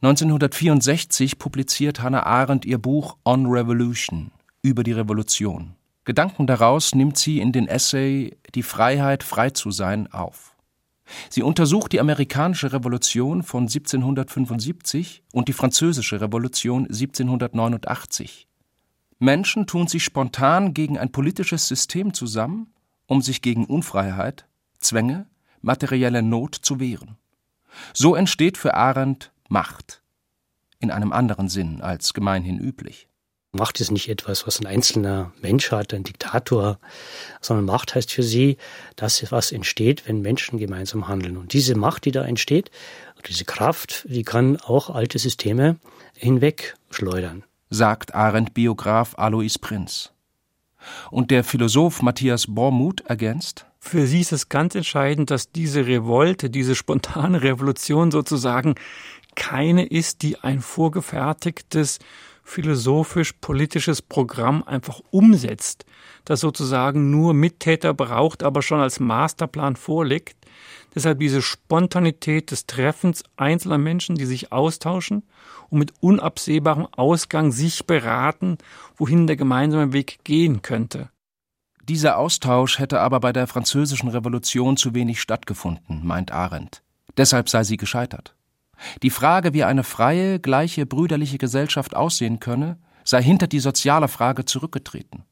1964 0.01 1.39
publiziert 1.39 2.01
Hannah 2.01 2.25
Arendt 2.25 2.65
ihr 2.65 2.79
Buch 2.79 3.17
On 3.25 3.47
Revolution 3.47 4.31
über 4.63 4.83
die 4.83 4.93
Revolution. 4.93 5.75
Gedanken 6.05 6.47
daraus 6.47 6.95
nimmt 6.95 7.19
sie 7.19 7.39
in 7.39 7.53
den 7.53 7.69
Essay 7.69 8.37
Die 8.55 8.63
Freiheit, 8.63 9.23
frei 9.23 9.51
zu 9.51 9.71
sein 9.71 10.13
auf. 10.13 10.57
Sie 11.31 11.43
untersucht 11.43 11.93
die 11.93 12.01
amerikanische 12.01 12.73
Revolution 12.73 13.43
von 13.43 13.63
1775 13.63 15.23
und 15.33 15.49
die 15.49 15.53
französische 15.53 16.21
Revolution 16.21 16.85
1789. 16.85 18.47
Menschen 19.19 19.67
tun 19.67 19.89
sich 19.89 20.05
spontan 20.05 20.75
gegen 20.75 20.99
ein 20.99 21.11
politisches 21.11 21.67
System 21.67 22.15
zusammen, 22.15 22.73
um 23.07 23.23
sich 23.23 23.43
gegen 23.43 23.65
Unfreiheit, 23.65 24.47
Zwänge, 24.79 25.27
materielle 25.61 26.23
Not 26.23 26.55
zu 26.55 26.79
wehren. 26.79 27.17
So 27.93 28.15
entsteht 28.15 28.57
für 28.57 28.75
Arendt 28.75 29.33
Macht, 29.49 30.03
in 30.79 30.91
einem 30.91 31.13
anderen 31.13 31.49
Sinn 31.49 31.81
als 31.81 32.15
gemeinhin 32.15 32.59
üblich. 32.59 33.08
Macht 33.53 33.81
ist 33.81 33.91
nicht 33.91 34.11
etwas, 34.11 34.47
was 34.47 34.61
ein 34.61 34.67
einzelner 34.67 35.33
Mensch 35.41 35.71
hat, 35.73 35.95
ein 35.95 36.05
Diktator, 36.05 36.79
sondern 37.41 37.65
Macht 37.65 37.95
heißt 37.95 38.13
für 38.13 38.23
sie 38.23 38.59
das, 38.97 39.33
was 39.33 39.53
entsteht, 39.53 40.07
wenn 40.07 40.21
Menschen 40.21 40.59
gemeinsam 40.59 41.09
handeln. 41.09 41.39
Und 41.39 41.55
diese 41.55 41.75
Macht, 41.75 42.05
die 42.05 42.11
da 42.11 42.25
entsteht, 42.25 42.71
diese 43.27 43.47
Kraft, 43.47 44.05
die 44.09 44.23
kann 44.23 44.59
auch 44.59 44.91
alte 44.91 45.19
Systeme 45.19 45.77
hinwegschleudern. 46.15 47.43
Sagt 47.71 48.15
Arendt-Biograf 48.15 49.15
Alois 49.17 49.59
Prinz. 49.59 50.13
Und 51.11 51.31
der 51.31 51.43
Philosoph 51.43 52.03
Matthias 52.03 52.47
Bormuth 52.49 53.01
ergänzt, 53.07 53.65
für 53.81 54.07
sie 54.07 54.21
ist 54.21 54.33
es 54.33 54.51
ganz 54.51 54.75
entscheidend, 54.75 55.31
dass 55.31 55.53
diese 55.53 55.87
Revolte, 55.87 56.51
diese 56.51 56.75
spontane 56.75 57.43
Revolution 57.43 58.11
sozusagen 58.11 58.75
keine 59.35 59.87
ist, 59.87 60.23
die 60.23 60.39
ein 60.41 60.61
vorgefertigtes 60.61 61.99
philosophisch-politisches 62.49 64.03
Programm 64.03 64.63
einfach 64.65 65.01
umsetzt, 65.11 65.85
das 66.25 66.41
sozusagen 66.41 67.11
nur 67.11 67.35
Mittäter 67.35 67.95
braucht, 67.95 68.43
aber 68.43 68.63
schon 68.63 68.81
als 68.81 69.01
Masterplan 69.01 69.77
vorliegt. 69.77 70.37
Deshalb 70.95 71.21
diese 71.21 71.43
Spontanität 71.43 72.51
des 72.51 72.67
Treffens 72.67 73.23
einzelner 73.37 73.79
Menschen, 73.79 74.17
die 74.17 74.25
sich 74.25 74.51
austauschen 74.51 75.25
und 75.69 75.79
mit 75.79 75.93
unabsehbarem 76.01 76.89
Ausgang 76.97 77.53
sich 77.53 77.87
beraten, 77.87 78.57
wohin 78.97 79.27
der 79.27 79.37
gemeinsame 79.37 79.93
Weg 79.93 80.21
gehen 80.25 80.63
könnte. 80.63 81.11
Dieser 81.85 82.19
Austausch 82.19 82.79
hätte 82.79 83.01
aber 83.01 83.21
bei 83.21 83.33
der 83.33 83.47
Französischen 83.47 84.09
Revolution 84.09 84.77
zu 84.77 84.95
wenig 84.95 85.21
stattgefunden, 85.21 86.07
meint 86.07 86.33
Arendt. 86.33 86.83
Deshalb 87.17 87.49
sei 87.49 87.65
sie 87.65 87.77
gescheitert. 87.77 88.35
Die 89.03 89.11
Frage, 89.11 89.53
wie 89.55 89.65
eine 89.65 89.85
freie, 89.85 90.39
gleiche, 90.41 90.87
brüderliche 90.87 91.39
Gesellschaft 91.39 91.95
aussehen 91.97 92.41
könne, 92.41 92.79
sei 93.05 93.23
hinter 93.23 93.47
die 93.47 93.61
soziale 93.61 94.09
Frage 94.09 94.45
zurückgetreten. 94.45 95.25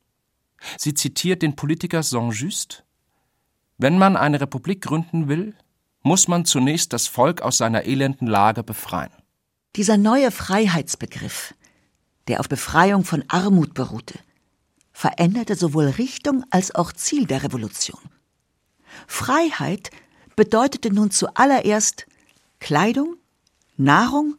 Sie 0.78 0.94
zitiert 0.94 1.42
den 1.42 1.56
Politiker 1.56 2.02
Saint-Just 2.02 2.84
Wenn 3.78 3.98
man 3.98 4.16
eine 4.16 4.40
Republik 4.40 4.82
gründen 4.82 5.28
will, 5.28 5.54
muss 6.02 6.28
man 6.28 6.44
zunächst 6.44 6.92
das 6.92 7.06
Volk 7.06 7.42
aus 7.42 7.58
seiner 7.58 7.84
elenden 7.84 8.28
Lage 8.28 8.62
befreien. 8.62 9.12
Dieser 9.74 9.98
neue 9.98 10.30
Freiheitsbegriff, 10.30 11.54
der 12.28 12.40
auf 12.40 12.48
Befreiung 12.48 13.04
von 13.04 13.24
Armut 13.28 13.74
beruhte, 13.74 14.18
veränderte 14.92 15.56
sowohl 15.56 15.86
Richtung 15.86 16.44
als 16.50 16.74
auch 16.74 16.92
Ziel 16.92 17.26
der 17.26 17.42
Revolution. 17.42 18.00
Freiheit 19.06 19.90
bedeutete 20.36 20.90
nun 20.90 21.10
zuallererst 21.10 22.06
Kleidung, 22.60 23.16
Nahrung 23.76 24.36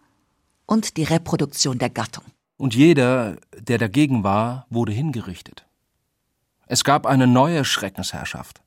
und 0.66 0.98
die 0.98 1.04
Reproduktion 1.04 1.78
der 1.78 1.90
Gattung. 1.90 2.24
Und 2.58 2.76
jeder, 2.76 3.38
der 3.58 3.78
dagegen 3.78 4.24
war, 4.24 4.66
wurde 4.70 4.92
hingerichtet. 4.92 5.66
Es 6.66 6.84
gab 6.84 7.06
eine 7.06 7.28
neue 7.28 7.64
Schreckensherrschaft. 7.64 8.62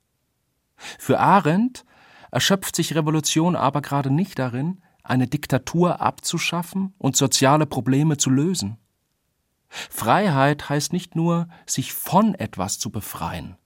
Für 0.75 1.19
Arendt 1.19 1.85
erschöpft 2.31 2.75
sich 2.75 2.95
Revolution 2.95 3.55
aber 3.55 3.81
gerade 3.81 4.09
nicht 4.09 4.39
darin, 4.39 4.81
eine 5.03 5.27
Diktatur 5.27 6.01
abzuschaffen 6.01 6.93
und 6.97 7.15
soziale 7.15 7.65
Probleme 7.65 8.17
zu 8.17 8.29
lösen. 8.29 8.77
Freiheit 9.69 10.69
heißt 10.69 10.93
nicht 10.93 11.15
nur, 11.15 11.47
sich 11.65 11.93
von 11.93 12.35
etwas 12.35 12.79
zu 12.79 12.89
befreien, 12.89 13.57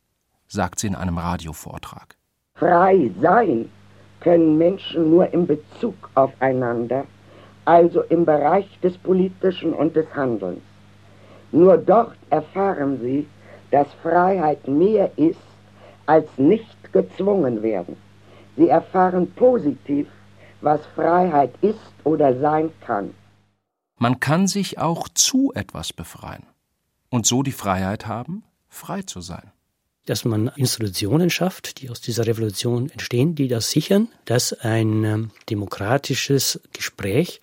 sagt 0.47 0.79
sie 0.79 0.88
in 0.88 0.95
einem 0.95 1.17
Radiovortrag. 1.17 2.17
Frei 2.55 3.12
sein 3.21 3.69
können 4.25 4.58
Menschen 4.58 5.12
nur 5.12 5.32
in 5.32 5.46
Bezug 5.46 5.94
aufeinander, 6.15 7.05
also 7.63 8.01
im 8.15 8.25
Bereich 8.25 8.67
des 8.82 8.98
Politischen 8.98 9.72
und 9.72 9.96
des 9.96 10.08
Handelns. 10.15 10.63
Nur 11.51 11.77
dort 11.77 12.17
erfahren 12.32 13.00
sie, 13.03 13.27
dass 13.70 13.88
Freiheit 14.01 14.67
mehr 14.67 15.12
ist 15.15 15.48
als 16.08 16.27
nicht 16.38 16.91
gezwungen 16.91 17.62
werden. 17.62 17.98
Sie 18.58 18.67
erfahren 18.67 19.32
positiv, 19.36 20.08
was 20.62 20.82
Freiheit 20.96 21.53
ist 21.62 21.94
oder 22.03 22.36
sein 22.39 22.72
kann. 22.82 23.13
Man 24.00 24.20
kann 24.20 24.48
sich 24.48 24.79
auch 24.79 25.08
zu 25.08 25.51
etwas 25.53 25.94
befreien 25.94 26.48
und 27.12 27.27
so 27.27 27.44
die 27.44 27.51
Freiheit 27.51 28.08
haben, 28.08 28.44
frei 28.67 29.03
zu 29.03 29.22
sein 29.22 29.51
dass 30.05 30.25
man 30.25 30.51
Institutionen 30.55 31.29
schafft, 31.29 31.81
die 31.81 31.89
aus 31.89 32.01
dieser 32.01 32.27
Revolution 32.27 32.89
entstehen, 32.89 33.35
die 33.35 33.47
das 33.47 33.71
sichern, 33.71 34.09
dass 34.25 34.53
ein 34.53 35.03
ähm, 35.03 35.31
demokratisches 35.50 36.62
Gespräch 36.74 37.41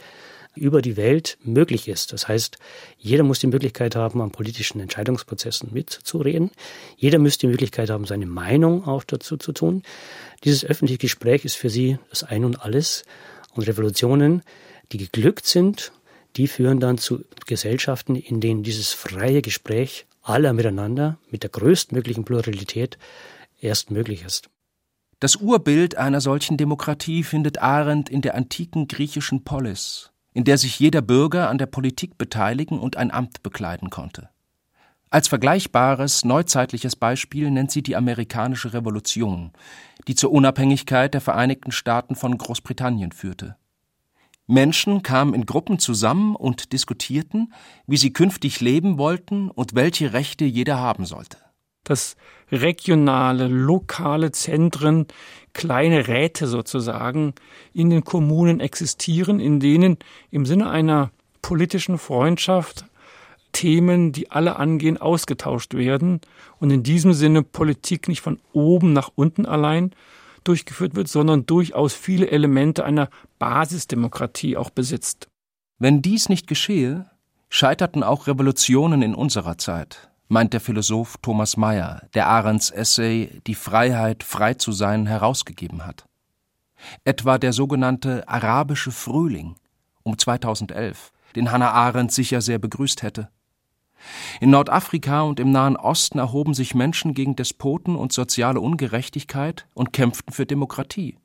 über 0.55 0.83
die 0.83 0.97
Welt 0.97 1.39
möglich 1.43 1.89
ist. 1.89 2.13
Das 2.13 2.29
heißt, 2.29 2.59
jeder 2.99 3.25
muss 3.25 3.39
die 3.39 3.47
Möglichkeit 3.47 3.97
haben, 3.97 4.21
an 4.21 4.31
politischen 4.31 4.81
Entscheidungsprozessen 4.81 5.71
mitzureden. 5.73 6.51
Jeder 6.97 7.19
muss 7.19 7.39
die 7.39 7.47
Möglichkeit 7.47 7.91
haben, 7.91 8.05
seine 8.05 8.27
Meinung 8.27 8.87
auch 8.87 9.05
dazu 9.05 9.37
zu 9.37 9.53
tun. 9.53 9.83
Dieses 10.45 10.65
öffentliche 10.65 10.99
Gespräch 10.99 11.45
ist 11.45 11.57
für 11.57 11.71
sie 11.71 11.99
das 12.11 12.23
Ein 12.23 12.45
und 12.45 12.63
Alles. 12.63 13.05
Und 13.55 13.67
Revolutionen, 13.67 14.43
die 14.93 14.99
geglückt 14.99 15.47
sind, 15.47 15.93
die 16.37 16.49
führen 16.49 16.81
dann 16.81 16.99
zu 16.99 17.25
Gesellschaften, 17.47 18.17
in 18.17 18.41
denen 18.41 18.63
dieses 18.63 18.93
freie 18.93 19.43
Gespräch 19.43 20.07
aller 20.23 20.53
miteinander 20.53 21.19
mit 21.31 21.43
der 21.43 21.51
größtmöglichen 21.51 22.25
Pluralität 22.25 22.99
erst 23.61 23.91
möglich 23.91 24.25
ist. 24.25 24.49
Das 25.21 25.37
Urbild 25.37 25.97
einer 25.97 26.21
solchen 26.21 26.57
Demokratie 26.57 27.23
findet 27.23 27.63
Arendt 27.63 28.09
in 28.09 28.23
der 28.23 28.35
antiken 28.35 28.89
griechischen 28.89 29.45
Polis, 29.45 30.11
in 30.33 30.45
der 30.45 30.59
sich 30.59 30.79
jeder 30.81 31.01
Bürger 31.01 31.49
an 31.49 31.59
der 31.59 31.67
Politik 31.67 32.19
beteiligen 32.19 32.81
und 32.81 32.97
ein 32.97 33.11
Amt 33.13 33.43
bekleiden 33.43 33.91
konnte. 33.91 34.31
Als 35.11 35.29
vergleichbares, 35.29 36.25
neuzeitliches 36.25 36.97
Beispiel 36.97 37.51
nennt 37.51 37.71
sie 37.71 37.83
die 37.83 37.97
amerikanische 37.97 38.73
Revolution, 38.73 39.53
die 40.09 40.15
zur 40.15 40.33
Unabhängigkeit 40.33 41.13
der 41.13 41.21
Vereinigten 41.21 41.71
Staaten 41.71 42.17
von 42.17 42.37
Großbritannien 42.39 43.13
führte. 43.13 43.57
Menschen 44.53 45.03
kamen 45.03 45.35
in 45.35 45.47
Gruppen 45.47 45.79
zusammen 45.79 46.37
und 46.37 46.73
diskutierten, 46.73 47.53
wie 47.87 47.97
sie 47.97 48.13
künftig 48.13 48.61
leben 48.61 48.99
wollten 48.99 49.51
und 49.51 49.75
welche 49.75 50.13
Rechte 50.13 50.45
jeder 50.45 50.79
haben 50.79 51.07
sollte. 51.07 51.39
Dass 51.85 52.17
regionale, 52.51 53.49
lokale 53.49 54.31
Zentren, 54.31 55.07
kleine 55.53 56.07
Räte 56.07 56.47
sozusagen 56.47 57.35
in 57.73 57.91
den 57.91 58.05
Kommunen 58.05 58.61
existieren, 58.61 59.41
in 59.41 59.59
denen 59.59 59.97
im 60.31 60.47
Sinne 60.47 60.71
einer 60.71 61.11
politischen 61.41 61.99
Freundschaft 61.99 62.85
Themen, 63.53 64.13
die 64.13 64.31
alle 64.31 64.57
angehen, 64.57 64.97
ausgetauscht 64.97 65.75
werden 65.75 66.21
und 66.59 66.71
in 66.71 66.83
diesem 66.83 67.13
Sinne 67.13 67.43
Politik 67.43 68.09
nicht 68.09 68.21
von 68.21 68.39
oben 68.53 68.93
nach 68.93 69.11
unten 69.15 69.45
allein 69.47 69.93
durchgeführt 70.45 70.95
wird, 70.95 71.09
sondern 71.09 71.47
durchaus 71.47 71.95
viele 71.95 72.31
Elemente 72.31 72.85
einer 72.85 73.09
Basisdemokratie 73.39 74.57
auch 74.57 74.71
besitzt. 74.71 75.29
Wenn 75.79 76.03
dies 76.03 76.29
nicht 76.29 76.47
geschehe, 76.47 77.11
scheiterten 77.49 78.03
auch 78.03 78.27
Revolutionen 78.27 79.03
in 79.03 79.15
unserer 79.15 79.59
Zeit, 79.59 80.11
meint 80.29 80.53
der 80.53 80.61
Philosoph 80.61 81.17
Thomas 81.23 81.57
Mayer, 81.57 82.03
der 82.15 82.27
Arends 82.29 82.71
Essay 82.71 83.41
Die 83.47 83.55
Freiheit, 83.55 84.23
frei 84.23 84.55
zu 84.55 84.73
sein 84.73 85.07
herausgegeben 85.07 85.85
hat. 85.85 86.07
Etwa 87.05 87.39
der 87.39 87.53
sogenannte 87.53 88.29
arabische 88.29 88.91
Frühling 88.91 89.57
um 90.03 90.19
2011, 90.19 91.13
den 91.37 91.53
Hannah 91.53 91.73
Arendt 91.73 92.13
sicher 92.13 92.41
sehr 92.41 92.59
begrüßt 92.59 93.03
hätte. 93.03 93.29
In 94.41 94.51
Nordafrika 94.51 95.23
und 95.23 95.41
im 95.41 95.51
Nahen 95.51 95.77
Osten 95.77 96.19
erhoben 96.19 96.55
sich 96.55 96.75
Menschen 96.75 97.15
gegen 97.15 97.37
Despoten 97.37 97.97
und 97.97 98.13
soziale 98.13 98.61
Ungerechtigkeit 98.61 99.67
und 99.75 99.93
kämpften 99.93 100.33
für 100.33 100.47
Demokratie. 100.47 101.17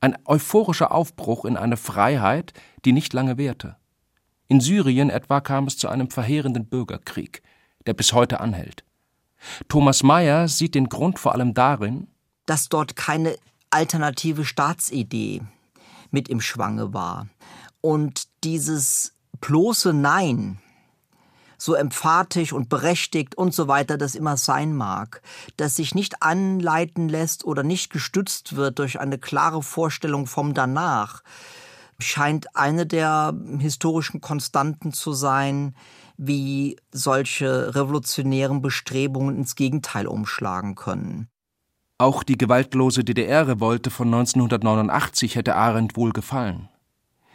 Ein 0.00 0.18
euphorischer 0.24 0.92
Aufbruch 0.92 1.44
in 1.44 1.56
eine 1.56 1.76
Freiheit, 1.76 2.52
die 2.84 2.92
nicht 2.92 3.12
lange 3.12 3.38
währte. 3.38 3.76
In 4.48 4.60
Syrien 4.60 5.10
etwa 5.10 5.40
kam 5.40 5.66
es 5.66 5.78
zu 5.78 5.88
einem 5.88 6.10
verheerenden 6.10 6.66
Bürgerkrieg, 6.66 7.42
der 7.86 7.94
bis 7.94 8.12
heute 8.12 8.40
anhält. 8.40 8.84
Thomas 9.68 10.02
Mayer 10.02 10.48
sieht 10.48 10.74
den 10.74 10.88
Grund 10.88 11.18
vor 11.18 11.32
allem 11.32 11.54
darin, 11.54 12.08
dass 12.46 12.68
dort 12.68 12.96
keine 12.96 13.36
alternative 13.70 14.44
Staatsidee 14.44 15.42
mit 16.10 16.28
im 16.28 16.40
Schwange 16.40 16.92
war. 16.92 17.28
Und 17.80 18.28
dieses 18.44 19.14
bloße 19.40 19.92
Nein 19.92 20.58
so 21.58 21.74
emphatisch 21.74 22.52
und 22.52 22.68
berechtigt 22.68 23.34
und 23.36 23.54
so 23.54 23.68
weiter 23.68 23.98
das 23.98 24.14
immer 24.14 24.36
sein 24.36 24.74
mag, 24.74 25.22
das 25.56 25.76
sich 25.76 25.94
nicht 25.94 26.22
anleiten 26.22 27.08
lässt 27.08 27.44
oder 27.44 27.62
nicht 27.62 27.90
gestützt 27.90 28.56
wird 28.56 28.78
durch 28.78 29.00
eine 29.00 29.18
klare 29.18 29.62
Vorstellung 29.62 30.26
vom 30.26 30.54
Danach, 30.54 31.22
scheint 31.98 32.56
eine 32.56 32.86
der 32.86 33.34
historischen 33.58 34.20
Konstanten 34.20 34.92
zu 34.92 35.12
sein, 35.12 35.74
wie 36.16 36.76
solche 36.92 37.74
revolutionären 37.74 38.62
Bestrebungen 38.62 39.36
ins 39.36 39.56
Gegenteil 39.56 40.06
umschlagen 40.06 40.74
können. 40.74 41.28
Auch 41.98 42.22
die 42.22 42.38
gewaltlose 42.38 43.04
DDR-Revolte 43.04 43.90
von 43.90 44.08
1989 44.08 45.36
hätte 45.36 45.54
Arendt 45.54 45.96
wohl 45.96 46.12
gefallen. 46.12 46.68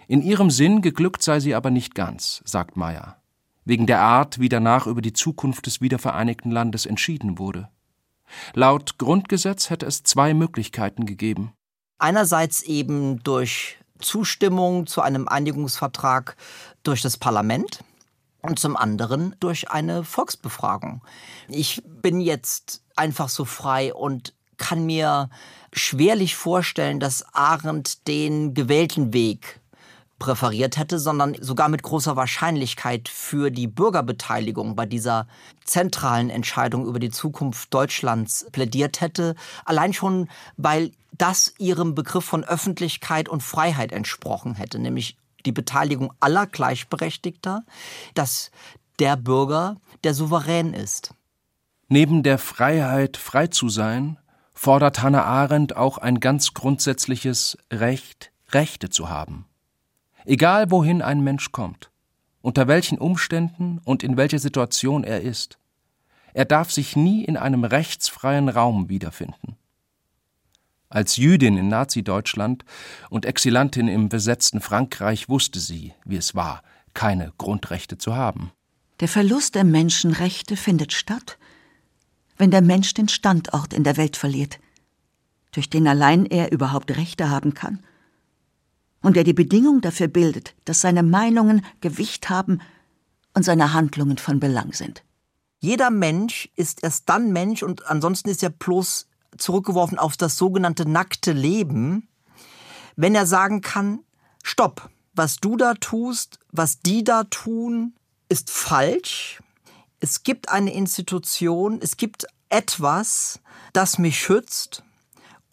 In 0.08 0.22
ihrem 0.22 0.50
Sinn 0.50 0.82
geglückt 0.82 1.24
sei 1.24 1.40
sie 1.40 1.56
aber 1.56 1.72
nicht 1.72 1.96
ganz, 1.96 2.42
sagt 2.46 2.76
Meyer 2.76 3.19
wegen 3.66 3.88
der 3.88 4.02
Art, 4.02 4.40
wie 4.40 4.50
danach 4.50 4.88
über 4.88 5.02
die 5.02 5.14
Zukunft 5.14 5.66
des 5.66 5.82
wiedervereinigten 5.82 6.52
Landes 6.52 6.86
entschieden 6.86 7.38
wurde. 7.38 7.70
Laut 8.54 8.98
Grundgesetz 8.98 9.70
hätte 9.70 9.86
es 9.86 10.04
zwei 10.04 10.34
Möglichkeiten 10.34 11.06
gegeben. 11.06 11.54
Einerseits 11.98 12.62
eben 12.62 13.22
durch 13.24 13.78
Zustimmung 14.00 14.88
zu 14.88 15.02
einem 15.02 15.28
Einigungsvertrag 15.28 16.36
durch 16.84 17.02
das 17.02 17.18
Parlament 17.18 17.84
und 18.42 18.60
zum 18.60 18.78
anderen 18.78 19.36
durch 19.40 19.70
eine 19.70 20.04
Volksbefragung. 20.04 21.02
Ich 21.50 21.82
bin 21.86 22.22
jetzt 22.22 22.84
einfach 22.96 23.30
so 23.30 23.46
frei 23.46 23.94
und 23.94 24.34
kann 24.58 24.86
mir 24.86 25.30
schwerlich 25.74 26.36
vorstellen, 26.36 27.00
dass 27.00 27.24
Arendt 27.34 28.08
den 28.08 28.54
gewählten 28.54 29.14
Weg 29.14 29.59
präferiert 30.20 30.78
hätte, 30.78 31.00
sondern 31.00 31.36
sogar 31.42 31.70
mit 31.70 31.82
großer 31.82 32.16
Wahrscheinlichkeit 32.16 33.10
für 33.10 33.50
die 33.50 33.68
Bürgerbeteiligung 33.68 34.76
bei 34.76 34.86
dieser 34.86 35.28
zentralen 35.64 36.30
Entscheidung 36.30 36.86
über 36.86 37.00
die 37.00 37.10
Zukunft 37.10 37.74
Deutschlands 37.74 38.46
plädiert 38.52 39.02
hätte. 39.02 39.36
Allein 39.66 39.94
schon, 39.94 40.30
weil 40.58 40.92
das 41.18 41.54
ihrem 41.58 41.96
Begriff 41.96 42.26
von 42.26 42.44
Öffentlichkeit 42.44 43.30
und 43.30 43.42
Freiheit 43.42 43.92
entsprochen 43.92 44.56
hätte, 44.56 44.80
nämlich 44.80 45.18
die 45.46 45.52
Beteiligung 45.52 46.14
aller 46.20 46.48
Gleichberechtigter, 46.48 47.64
dass 48.14 48.52
der 49.00 49.16
Bürger 49.16 49.78
der 50.04 50.14
Souverän 50.14 50.74
ist. 50.74 51.14
Neben 51.88 52.24
der 52.24 52.38
Freiheit, 52.38 53.18
frei 53.18 53.48
zu 53.48 53.70
sein, 53.70 54.18
fordert 54.54 55.02
Hannah 55.02 55.24
Arendt 55.24 55.76
auch 55.76 55.98
ein 55.98 56.20
ganz 56.20 56.54
grundsätzliches 56.54 57.58
Recht, 57.72 58.32
Rechte 58.52 58.90
zu 58.90 59.10
haben. 59.10 59.46
Egal 60.30 60.70
wohin 60.70 61.02
ein 61.02 61.22
Mensch 61.22 61.52
kommt, 61.52 61.90
unter 62.44 62.68
welchen 62.68 63.00
Umständen 63.00 63.82
und 63.84 64.04
in 64.04 64.16
welcher 64.16 64.38
Situation 64.38 65.04
er 65.04 65.22
ist, 65.22 65.58
er 66.36 66.46
darf 66.46 66.72
sich 66.72 66.96
nie 66.96 67.26
in 67.26 67.36
einem 67.36 67.64
rechtsfreien 67.64 68.48
Raum 68.48 68.90
wiederfinden. 68.90 69.58
Als 70.88 71.18
Jüdin 71.18 71.58
in 71.58 71.68
Nazi-Deutschland 71.68 72.64
und 73.10 73.26
Exilantin 73.26 73.88
im 73.88 74.08
besetzten 74.08 74.62
Frankreich 74.62 75.30
wusste 75.30 75.60
sie, 75.60 75.96
wie 76.06 76.18
es 76.18 76.36
war, 76.36 76.62
keine 76.94 77.34
Grundrechte 77.40 77.98
zu 77.98 78.16
haben. 78.16 78.52
Der 79.00 79.08
Verlust 79.08 79.56
der 79.56 79.64
Menschenrechte 79.64 80.58
findet 80.58 80.94
statt, 80.94 81.40
wenn 82.38 82.52
der 82.52 82.62
Mensch 82.62 82.94
den 82.94 83.08
Standort 83.08 83.74
in 83.74 83.84
der 83.84 83.98
Welt 83.98 84.16
verliert, 84.16 84.60
durch 85.54 85.72
den 85.72 85.88
allein 85.88 86.28
er 86.28 86.52
überhaupt 86.52 86.96
Rechte 86.96 87.32
haben 87.32 87.56
kann 87.56 87.80
und 89.02 89.16
der 89.16 89.24
die 89.24 89.34
Bedingung 89.34 89.82
dafür 89.82 90.08
bildet, 90.08 90.56
dass 90.66 90.82
seine 90.82 91.04
Meinungen 91.04 91.66
Gewicht 91.82 92.30
haben 92.30 92.60
und 93.34 93.44
seine 93.44 93.74
Handlungen 93.74 94.18
von 94.18 94.40
Belang 94.40 94.74
sind. 94.74 95.04
Jeder 95.60 95.90
Mensch 95.90 96.50
ist 96.56 96.84
erst 96.84 97.10
dann 97.10 97.32
Mensch 97.32 97.64
und 97.64 97.86
ansonsten 97.86 98.30
ist 98.30 98.44
er 98.44 98.50
bloß 98.50 99.08
zurückgeworfen 99.38 99.98
auf 99.98 100.18
das 100.18 100.38
sogenannte 100.38 100.88
nackte 100.88 101.32
Leben, 101.34 102.08
wenn 102.96 103.16
er 103.16 103.26
sagen 103.26 103.62
kann, 103.62 104.00
stopp, 104.44 104.90
was 105.14 105.38
du 105.38 105.58
da 105.58 105.74
tust, 105.74 106.40
was 106.52 106.80
die 106.80 107.04
da 107.04 107.24
tun, 107.26 107.94
ist 108.30 108.50
falsch. 108.50 109.42
Es 110.00 110.24
gibt 110.24 110.50
eine 110.50 110.74
Institution, 110.74 111.80
es 111.82 111.98
gibt 111.98 112.26
etwas, 112.50 113.40
das 113.74 113.98
mich 113.98 114.20
schützt. 114.20 114.84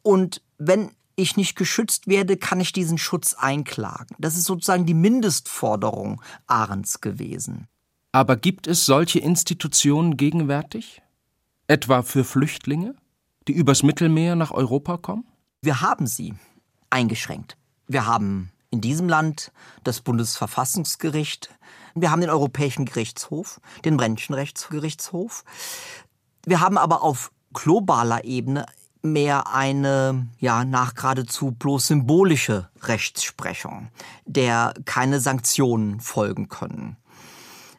Und 0.03 0.43
wenn 0.59 0.91
ich 1.17 1.37
nicht 1.37 1.57
geschützt 1.57 2.07
werde, 2.07 2.37
kann 2.37 2.61
ich 2.61 2.73
diesen 2.73 2.99
Schutz 2.99 3.35
einklagen. 3.35 4.15
Das 4.19 4.37
ist 4.37 4.45
sozusagen 4.45 4.87
die 4.87 4.95
Mindestforderung 4.95 6.23
Arends 6.47 7.01
gewesen. 7.01 7.69
Aber 8.13 8.37
gibt 8.37 8.67
es 8.67 8.87
solche 8.87 9.19
Institutionen 9.19 10.17
gegenwärtig? 10.17 11.03
Etwa 11.67 12.03
für 12.03 12.23
Flüchtlinge, 12.23 12.95
die 13.49 13.53
übers 13.53 13.83
Mittelmeer 13.83 14.37
nach 14.37 14.53
Europa 14.53 14.99
kommen? 14.99 15.27
Wir 15.63 15.81
haben 15.81 16.07
sie 16.07 16.35
eingeschränkt. 16.91 17.57
Wir 17.89 18.07
haben 18.07 18.53
in 18.71 18.81
diesem 18.81 19.09
Land 19.09 19.53
das 19.85 20.01
Bundesverfassungsgericht, 20.01 21.51
wir 21.95 22.11
haben 22.11 22.21
den 22.21 22.31
Europäischen 22.31 22.85
Gerichtshof, 22.85 23.61
den 23.85 23.97
Menschenrechtsgerichtshof. 23.97 25.45
Wir 26.45 26.61
haben 26.61 26.77
aber 26.77 27.03
auf 27.03 27.33
globaler 27.55 28.25
Ebene 28.25 28.67
mehr 29.03 29.53
eine, 29.53 30.27
ja, 30.39 30.65
nach 30.65 30.95
geradezu 30.95 31.53
bloß 31.53 31.89
symbolische 31.89 32.69
Rechtsprechung, 32.83 33.89
der 34.25 34.75
keine 34.85 35.21
Sanktionen 35.21 36.01
folgen 36.01 36.49
können. 36.49 36.97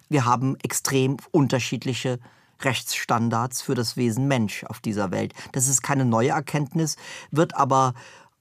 Wir 0.10 0.26
haben 0.26 0.56
extrem 0.64 1.18
unterschiedliche 1.32 2.20
Rechtsstandards 2.62 3.62
für 3.62 3.76
das 3.76 3.98
Wesen 3.98 4.28
Mensch 4.28 4.64
auf 4.64 4.80
dieser 4.80 5.12
Welt. 5.12 5.34
Das 5.52 5.68
ist 5.68 5.82
keine 5.82 6.06
neue 6.06 6.30
Erkenntnis, 6.30 6.96
wird 7.30 7.56
aber 7.56 7.94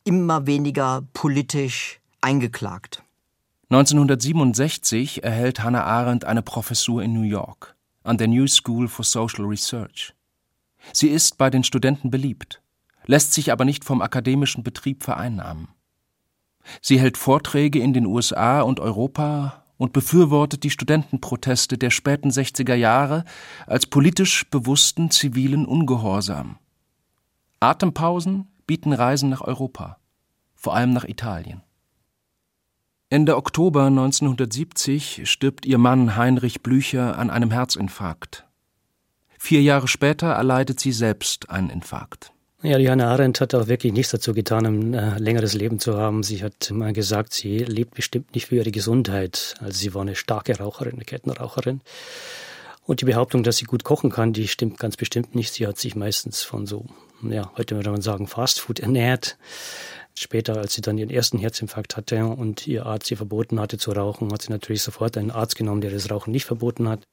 immer 0.04 0.46
weniger 0.46 1.02
politisch 1.12 2.00
eingeklagt. 2.20 3.02
1967 3.68 5.24
erhält 5.24 5.62
Hannah 5.62 5.84
Arendt 5.84 6.24
eine 6.24 6.42
Professur 6.42 7.02
in 7.02 7.12
New 7.12 7.22
York 7.22 7.74
an 8.04 8.18
der 8.18 8.28
New 8.28 8.46
School 8.46 8.86
for 8.86 9.04
Social 9.04 9.44
Research. 9.44 10.14
Sie 10.92 11.08
ist 11.08 11.36
bei 11.36 11.50
den 11.50 11.64
Studenten 11.64 12.10
beliebt 12.10 12.62
lässt 13.06 13.32
sich 13.32 13.52
aber 13.52 13.64
nicht 13.64 13.84
vom 13.84 14.02
akademischen 14.02 14.62
Betrieb 14.62 15.02
vereinnahmen. 15.02 15.68
Sie 16.80 17.00
hält 17.00 17.16
Vorträge 17.16 17.78
in 17.78 17.92
den 17.92 18.06
USA 18.06 18.60
und 18.60 18.80
Europa 18.80 19.64
und 19.78 19.92
befürwortet 19.92 20.64
die 20.64 20.70
Studentenproteste 20.70 21.78
der 21.78 21.90
späten 21.90 22.30
60er 22.30 22.74
Jahre 22.74 23.24
als 23.66 23.86
politisch 23.86 24.48
bewussten 24.50 25.10
zivilen 25.10 25.66
Ungehorsam. 25.66 26.58
Atempausen 27.60 28.48
bieten 28.66 28.92
Reisen 28.92 29.28
nach 29.28 29.42
Europa, 29.42 29.98
vor 30.54 30.74
allem 30.74 30.92
nach 30.92 31.04
Italien. 31.04 31.62
Ende 33.08 33.36
Oktober 33.36 33.86
1970 33.86 35.30
stirbt 35.30 35.64
ihr 35.64 35.78
Mann 35.78 36.16
Heinrich 36.16 36.62
Blücher 36.62 37.16
an 37.18 37.30
einem 37.30 37.52
Herzinfarkt. 37.52 38.46
Vier 39.38 39.62
Jahre 39.62 39.86
später 39.86 40.28
erleidet 40.28 40.80
sie 40.80 40.90
selbst 40.90 41.50
einen 41.50 41.70
Infarkt. 41.70 42.32
Ja, 42.66 42.78
die 42.78 42.90
Hannah 42.90 43.12
Arendt 43.12 43.40
hat 43.40 43.54
auch 43.54 43.68
wirklich 43.68 43.92
nichts 43.92 44.10
dazu 44.10 44.34
getan, 44.34 44.66
ein 44.66 44.92
äh, 44.92 45.18
längeres 45.18 45.54
Leben 45.54 45.78
zu 45.78 45.96
haben. 45.96 46.24
Sie 46.24 46.42
hat 46.42 46.68
mal 46.72 46.92
gesagt, 46.92 47.32
sie 47.32 47.58
lebt 47.58 47.94
bestimmt 47.94 48.34
nicht 48.34 48.46
für 48.46 48.56
ihre 48.56 48.72
Gesundheit. 48.72 49.54
Also 49.60 49.78
sie 49.78 49.94
war 49.94 50.02
eine 50.02 50.16
starke 50.16 50.58
Raucherin, 50.58 50.94
eine 50.94 51.04
Kettenraucherin. 51.04 51.80
Und 52.82 53.02
die 53.02 53.04
Behauptung, 53.04 53.44
dass 53.44 53.58
sie 53.58 53.66
gut 53.66 53.84
kochen 53.84 54.10
kann, 54.10 54.32
die 54.32 54.48
stimmt 54.48 54.80
ganz 54.80 54.96
bestimmt 54.96 55.36
nicht. 55.36 55.52
Sie 55.52 55.64
hat 55.64 55.78
sich 55.78 55.94
meistens 55.94 56.42
von 56.42 56.66
so, 56.66 56.86
ja, 57.22 57.52
heute 57.56 57.76
würde 57.76 57.92
man 57.92 58.02
sagen, 58.02 58.26
Fastfood 58.26 58.80
ernährt. 58.80 59.38
Später, 60.16 60.56
als 60.56 60.74
sie 60.74 60.80
dann 60.80 60.98
ihren 60.98 61.10
ersten 61.10 61.38
Herzinfarkt 61.38 61.96
hatte 61.96 62.26
und 62.26 62.66
ihr 62.66 62.84
Arzt 62.84 63.08
ihr 63.12 63.16
verboten 63.16 63.60
hatte 63.60 63.78
zu 63.78 63.92
rauchen, 63.92 64.32
hat 64.32 64.42
sie 64.42 64.50
natürlich 64.50 64.82
sofort 64.82 65.16
einen 65.16 65.30
Arzt 65.30 65.54
genommen, 65.54 65.82
der 65.82 65.92
das 65.92 66.10
Rauchen 66.10 66.32
nicht 66.32 66.46
verboten 66.46 66.88
hat. 66.88 67.04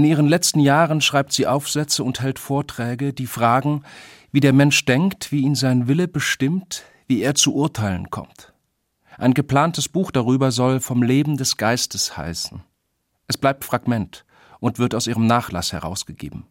In 0.00 0.06
ihren 0.06 0.28
letzten 0.28 0.60
Jahren 0.60 1.02
schreibt 1.02 1.30
sie 1.30 1.46
Aufsätze 1.46 2.02
und 2.02 2.22
hält 2.22 2.38
Vorträge, 2.38 3.12
die 3.12 3.26
fragen, 3.26 3.82
wie 4.32 4.40
der 4.40 4.54
Mensch 4.54 4.86
denkt, 4.86 5.30
wie 5.30 5.42
ihn 5.42 5.54
sein 5.54 5.88
Wille 5.88 6.08
bestimmt, 6.08 6.84
wie 7.06 7.20
er 7.20 7.34
zu 7.34 7.54
Urteilen 7.54 8.08
kommt. 8.08 8.54
Ein 9.18 9.34
geplantes 9.34 9.90
Buch 9.90 10.10
darüber 10.10 10.52
soll 10.52 10.80
vom 10.80 11.02
Leben 11.02 11.36
des 11.36 11.58
Geistes 11.58 12.16
heißen. 12.16 12.62
Es 13.26 13.36
bleibt 13.36 13.62
Fragment 13.62 14.24
und 14.58 14.78
wird 14.78 14.94
aus 14.94 15.06
ihrem 15.06 15.26
Nachlass 15.26 15.74
herausgegeben. 15.74 16.46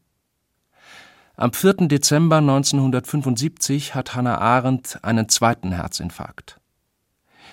Am 1.36 1.52
4. 1.52 1.88
Dezember 1.88 2.38
1975 2.38 3.96
hat 3.96 4.14
Hannah 4.14 4.38
Arendt 4.38 5.00
einen 5.02 5.28
zweiten 5.28 5.72
Herzinfarkt. 5.72 6.60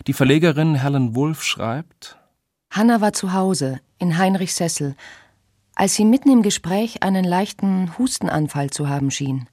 Die 0.06 0.12
Verlegerin 0.12 0.74
Helen 0.74 1.14
Wolf 1.14 1.42
schreibt: 1.42 2.18
Hannah 2.70 3.00
war 3.00 3.14
zu 3.14 3.32
Hause 3.32 3.80
in 3.98 4.18
Heinrichs 4.18 4.56
Sessel, 4.56 4.94
als 5.76 5.94
sie 5.94 6.04
mitten 6.04 6.30
im 6.30 6.42
Gespräch 6.42 7.04
einen 7.04 7.24
leichten 7.24 7.96
Hustenanfall 7.98 8.70
zu 8.70 8.88
haben 8.88 9.12
schien. 9.12 9.48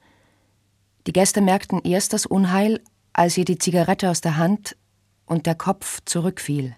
Die 1.05 1.13
Gäste 1.13 1.41
merkten 1.41 1.81
erst 1.83 2.13
das 2.13 2.25
Unheil, 2.25 2.81
als 3.12 3.38
ihr 3.38 3.45
die 3.45 3.59
Zigarette 3.59 4.09
aus 4.09 4.21
der 4.21 4.38
Hand 4.38 4.75
und 5.25 5.45
der 5.45 5.55
Kopf 5.55 5.99
zurückfiel. 6.05 6.75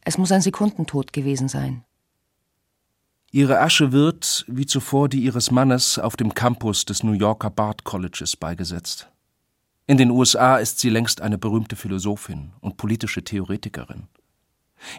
Es 0.00 0.18
muss 0.18 0.32
ein 0.32 0.40
Sekundentod 0.40 1.12
gewesen 1.12 1.48
sein. 1.48 1.84
Ihre 3.32 3.60
Asche 3.60 3.92
wird, 3.92 4.46
wie 4.48 4.64
zuvor 4.64 5.10
die 5.10 5.20
ihres 5.20 5.50
Mannes, 5.50 5.98
auf 5.98 6.16
dem 6.16 6.32
Campus 6.32 6.86
des 6.86 7.02
New 7.02 7.12
Yorker 7.12 7.50
Bard 7.50 7.84
Colleges 7.84 8.36
beigesetzt. 8.36 9.10
In 9.86 9.98
den 9.98 10.10
USA 10.10 10.56
ist 10.56 10.80
sie 10.80 10.88
längst 10.88 11.20
eine 11.20 11.36
berühmte 11.36 11.76
Philosophin 11.76 12.52
und 12.60 12.78
politische 12.78 13.22
Theoretikerin. 13.22 14.08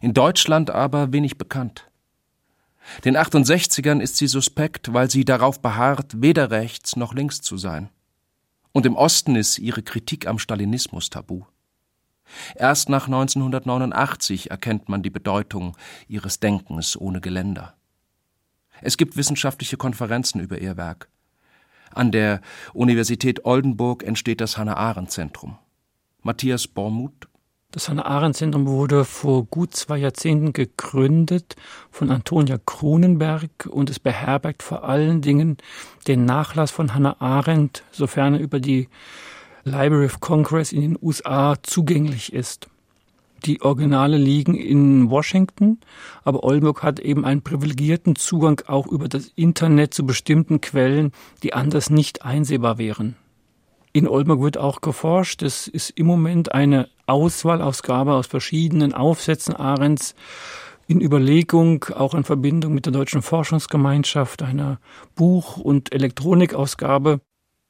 In 0.01 0.13
Deutschland 0.13 0.69
aber 0.69 1.13
wenig 1.13 1.37
bekannt. 1.37 1.89
Den 3.03 3.17
68ern 3.17 3.99
ist 3.99 4.17
sie 4.17 4.27
suspekt, 4.27 4.93
weil 4.93 5.09
sie 5.09 5.25
darauf 5.25 5.61
beharrt, 5.61 6.21
weder 6.21 6.51
rechts 6.51 6.95
noch 6.95 7.13
links 7.13 7.41
zu 7.41 7.57
sein. 7.57 7.89
Und 8.71 8.85
im 8.85 8.95
Osten 8.95 9.35
ist 9.35 9.59
ihre 9.59 9.83
Kritik 9.83 10.27
am 10.27 10.39
Stalinismus 10.39 11.09
tabu. 11.09 11.45
Erst 12.55 12.89
nach 12.89 13.05
1989 13.05 14.51
erkennt 14.51 14.89
man 14.89 15.01
die 15.01 15.09
Bedeutung 15.09 15.75
ihres 16.07 16.39
Denkens 16.39 16.97
ohne 16.97 17.21
Geländer. 17.21 17.75
Es 18.81 18.97
gibt 18.97 19.17
wissenschaftliche 19.17 19.77
Konferenzen 19.77 20.39
über 20.39 20.59
ihr 20.59 20.77
Werk. 20.77 21.09
An 21.91 22.11
der 22.11 22.41
Universität 22.73 23.45
Oldenburg 23.45 24.03
entsteht 24.03 24.41
das 24.41 24.57
Hannah-Arendt-Zentrum. 24.57 25.57
Matthias 26.21 26.67
Bormuth. 26.67 27.27
Das 27.77 27.89
Hannah-Arendt-Zentrum 27.89 28.65
wurde 28.65 29.05
vor 29.05 29.45
gut 29.45 29.75
zwei 29.75 29.99
Jahrzehnten 29.99 30.51
gegründet 30.51 31.55
von 31.91 32.09
Antonia 32.09 32.57
Kronenberg 32.65 33.67
und 33.69 33.91
es 33.91 33.99
beherbergt 33.99 34.63
vor 34.63 34.83
allen 34.83 35.21
Dingen 35.21 35.57
den 36.07 36.25
Nachlass 36.25 36.71
von 36.71 36.95
Hannah 36.95 37.21
Arendt, 37.21 37.83
sofern 37.91 38.33
er 38.33 38.39
über 38.39 38.59
die 38.59 38.89
Library 39.63 40.07
of 40.07 40.21
Congress 40.21 40.71
in 40.71 40.81
den 40.81 40.97
USA 40.99 41.53
zugänglich 41.61 42.33
ist. 42.33 42.67
Die 43.45 43.61
Originale 43.61 44.17
liegen 44.17 44.55
in 44.55 45.11
Washington, 45.11 45.79
aber 46.23 46.43
Oldenburg 46.43 46.81
hat 46.81 46.99
eben 46.99 47.25
einen 47.25 47.43
privilegierten 47.43 48.15
Zugang 48.15 48.59
auch 48.65 48.87
über 48.87 49.07
das 49.07 49.27
Internet 49.35 49.93
zu 49.93 50.03
bestimmten 50.03 50.61
Quellen, 50.61 51.11
die 51.43 51.53
anders 51.53 51.91
nicht 51.91 52.25
einsehbar 52.25 52.79
wären. 52.79 53.17
In 53.93 54.07
Oldenburg 54.07 54.41
wird 54.41 54.57
auch 54.57 54.81
geforscht. 54.81 55.43
Es 55.43 55.67
ist 55.67 55.91
im 55.91 56.07
Moment 56.07 56.51
eine 56.53 56.89
Auswahlausgabe 57.07 58.13
aus 58.13 58.27
verschiedenen 58.27 58.93
Aufsätzen 58.93 59.55
Arends 59.55 60.13
in 60.87 61.01
Überlegung, 61.01 61.85
auch 61.95 62.13
in 62.13 62.23
Verbindung 62.23 62.73
mit 62.73 62.85
der 62.85 62.93
Deutschen 62.93 63.21
Forschungsgemeinschaft, 63.21 64.41
einer 64.41 64.79
Buch- 65.15 65.57
und 65.57 65.93
Elektronikausgabe. 65.93 67.21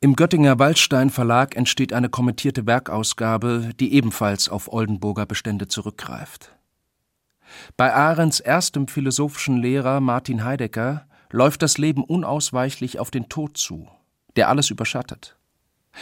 Im 0.01 0.15
Göttinger 0.15 0.59
Waldstein 0.59 1.09
Verlag 1.09 1.55
entsteht 1.55 1.93
eine 1.93 2.09
kommentierte 2.09 2.67
Werkausgabe, 2.67 3.71
die 3.79 3.93
ebenfalls 3.93 4.49
auf 4.49 4.71
Oldenburger 4.71 5.25
Bestände 5.25 5.67
zurückgreift. 5.67 6.55
Bei 7.77 7.93
Arends 7.93 8.39
erstem 8.39 8.87
philosophischen 8.87 9.57
Lehrer 9.57 9.99
Martin 9.99 10.43
Heidegger 10.43 11.07
läuft 11.31 11.61
das 11.61 11.77
Leben 11.77 12.03
unausweichlich 12.03 12.99
auf 12.99 13.09
den 13.09 13.29
Tod 13.29 13.57
zu, 13.57 13.87
der 14.35 14.49
alles 14.49 14.69
überschattet. 14.69 15.36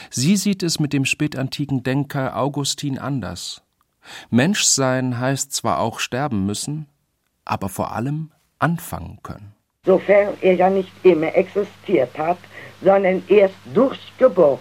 Sie 0.10 0.36
sieht 0.36 0.64
es 0.64 0.80
mit 0.80 0.94
dem 0.94 1.06
spätantiken 1.06 1.84
Denker 1.84 2.38
Augustin 2.38 2.98
anders. 3.00 3.62
Menschsein 4.30 5.20
heißt 5.20 5.54
zwar 5.54 5.80
auch 5.80 6.00
sterben 6.00 6.46
müssen, 6.46 6.88
aber 7.44 7.70
vor 7.70 7.94
allem 7.94 8.32
anfangen 8.60 9.20
können. 9.24 9.54
Sofern 9.86 10.34
er 10.42 10.56
ja 10.56 10.70
nicht 10.70 10.92
immer 11.04 11.36
existiert 11.36 12.18
hat, 12.18 12.38
sondern 12.82 13.24
erst 13.28 13.56
durch 13.74 14.00
Geburt 14.18 14.60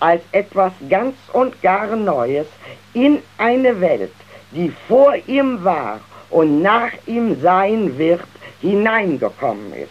als 0.00 0.22
etwas 0.32 0.72
ganz 0.90 1.14
und 1.32 1.60
gar 1.62 1.94
Neues 1.96 2.46
in 2.92 3.22
eine 3.38 3.80
Welt, 3.80 4.12
die 4.52 4.72
vor 4.88 5.14
ihm 5.26 5.62
war 5.64 6.00
und 6.30 6.62
nach 6.62 6.92
ihm 7.06 7.40
sein 7.40 7.96
wird, 7.96 8.26
hineingekommen 8.60 9.72
ist. 9.72 9.90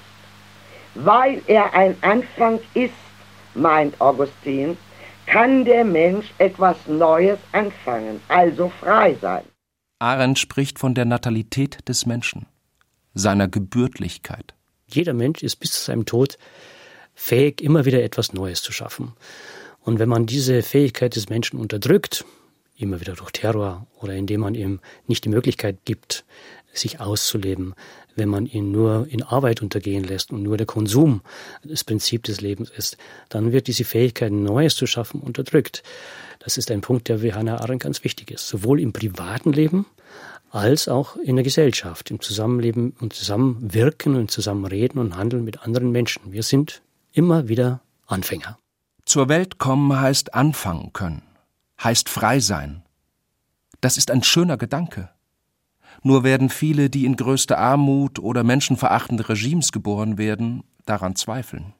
Weil 0.96 1.42
er 1.48 1.74
ein 1.74 1.96
Anfang 2.02 2.60
ist, 2.74 2.94
meint 3.56 4.00
Augustin, 4.00 4.78
kann 5.26 5.66
der 5.66 5.84
Mensch 5.84 6.28
etwas 6.38 6.78
Neues 6.88 7.40
anfangen, 7.52 8.22
also 8.28 8.72
frei 8.80 9.16
sein. 9.22 9.44
Arendt 10.00 10.40
spricht 10.40 10.78
von 10.78 10.94
der 10.94 11.06
Natalität 11.06 11.88
des 11.88 12.06
Menschen, 12.06 12.46
seiner 13.14 13.48
Gebürtlichkeit. 13.48 14.54
Jeder 14.88 15.14
Mensch 15.14 15.42
ist 15.42 15.56
bis 15.56 15.72
zu 15.72 15.86
seinem 15.86 16.06
Tod 16.06 16.38
fähig, 17.16 17.62
immer 17.62 17.86
wieder 17.86 18.04
etwas 18.04 18.34
Neues 18.34 18.62
zu 18.62 18.72
schaffen. 18.72 19.14
Und 19.80 20.00
wenn 20.00 20.10
man 20.10 20.26
diese 20.26 20.62
Fähigkeit 20.64 21.16
des 21.16 21.30
Menschen 21.30 21.60
unterdrückt, 21.60 22.26
immer 22.78 23.00
wieder 23.00 23.14
durch 23.14 23.32
Terror 23.32 23.88
oder 24.02 24.14
indem 24.14 24.42
man 24.42 24.54
ihm 24.54 24.80
nicht 25.08 25.24
die 25.24 25.30
Möglichkeit 25.30 25.78
gibt, 25.86 26.26
sich 26.78 27.00
auszuleben, 27.00 27.74
wenn 28.16 28.30
man 28.30 28.46
ihn 28.46 28.72
nur 28.72 29.08
in 29.10 29.24
Arbeit 29.24 29.62
untergehen 29.62 30.04
lässt 30.04 30.32
und 30.32 30.44
nur 30.44 30.58
der 30.58 30.66
Konsum 30.66 31.22
das 31.64 31.84
Prinzip 31.84 32.24
des 32.24 32.42
Lebens 32.42 32.70
ist, 32.70 32.98
dann 33.30 33.52
wird 33.52 33.68
diese 33.68 33.84
Fähigkeit, 33.84 34.32
Neues 34.32 34.76
zu 34.76 34.88
schaffen, 34.88 35.20
unterdrückt. 35.20 35.84
Das 36.40 36.58
ist 36.58 36.72
ein 36.72 36.82
Punkt, 36.82 37.10
der 37.10 37.20
für 37.20 37.36
Hannah 37.36 37.60
Arendt 37.60 37.84
ganz 37.84 38.04
wichtig 38.04 38.32
ist, 38.32 38.48
sowohl 38.48 38.80
im 38.80 38.94
privaten 38.94 39.52
Leben 39.52 39.86
als 40.52 40.88
auch 40.88 41.18
in 41.18 41.36
der 41.36 41.44
Gesellschaft, 41.44 42.12
im 42.12 42.22
Zusammenleben 42.22 42.96
und 43.00 43.14
Zusammenwirken 43.14 44.16
und 44.16 44.32
Zusammenreden 44.32 45.02
und 45.02 45.18
Handeln 45.18 45.44
mit 45.44 45.64
anderen 45.64 45.92
Menschen. 45.92 46.32
Wir 46.32 46.44
sind 46.44 46.82
immer 47.12 47.50
wieder 47.50 47.82
Anfänger. 48.08 48.58
Zur 49.06 49.30
Welt 49.30 49.58
kommen 49.58 50.00
heißt 50.00 50.34
anfangen 50.34 50.94
können, 50.94 51.24
heißt 51.84 52.10
frei 52.10 52.40
sein. 52.40 52.84
Das 53.82 53.98
ist 53.98 54.10
ein 54.10 54.24
schöner 54.24 54.58
Gedanke. 54.58 55.10
Nur 56.04 56.24
werden 56.24 56.50
viele, 56.50 56.90
die 56.90 57.06
in 57.06 57.16
größter 57.16 57.58
Armut 57.58 58.20
oder 58.20 58.44
menschenverachtende 58.44 59.28
Regimes 59.30 59.72
geboren 59.72 60.18
werden, 60.18 60.64
daran 60.86 61.16
zweifeln. 61.16 61.74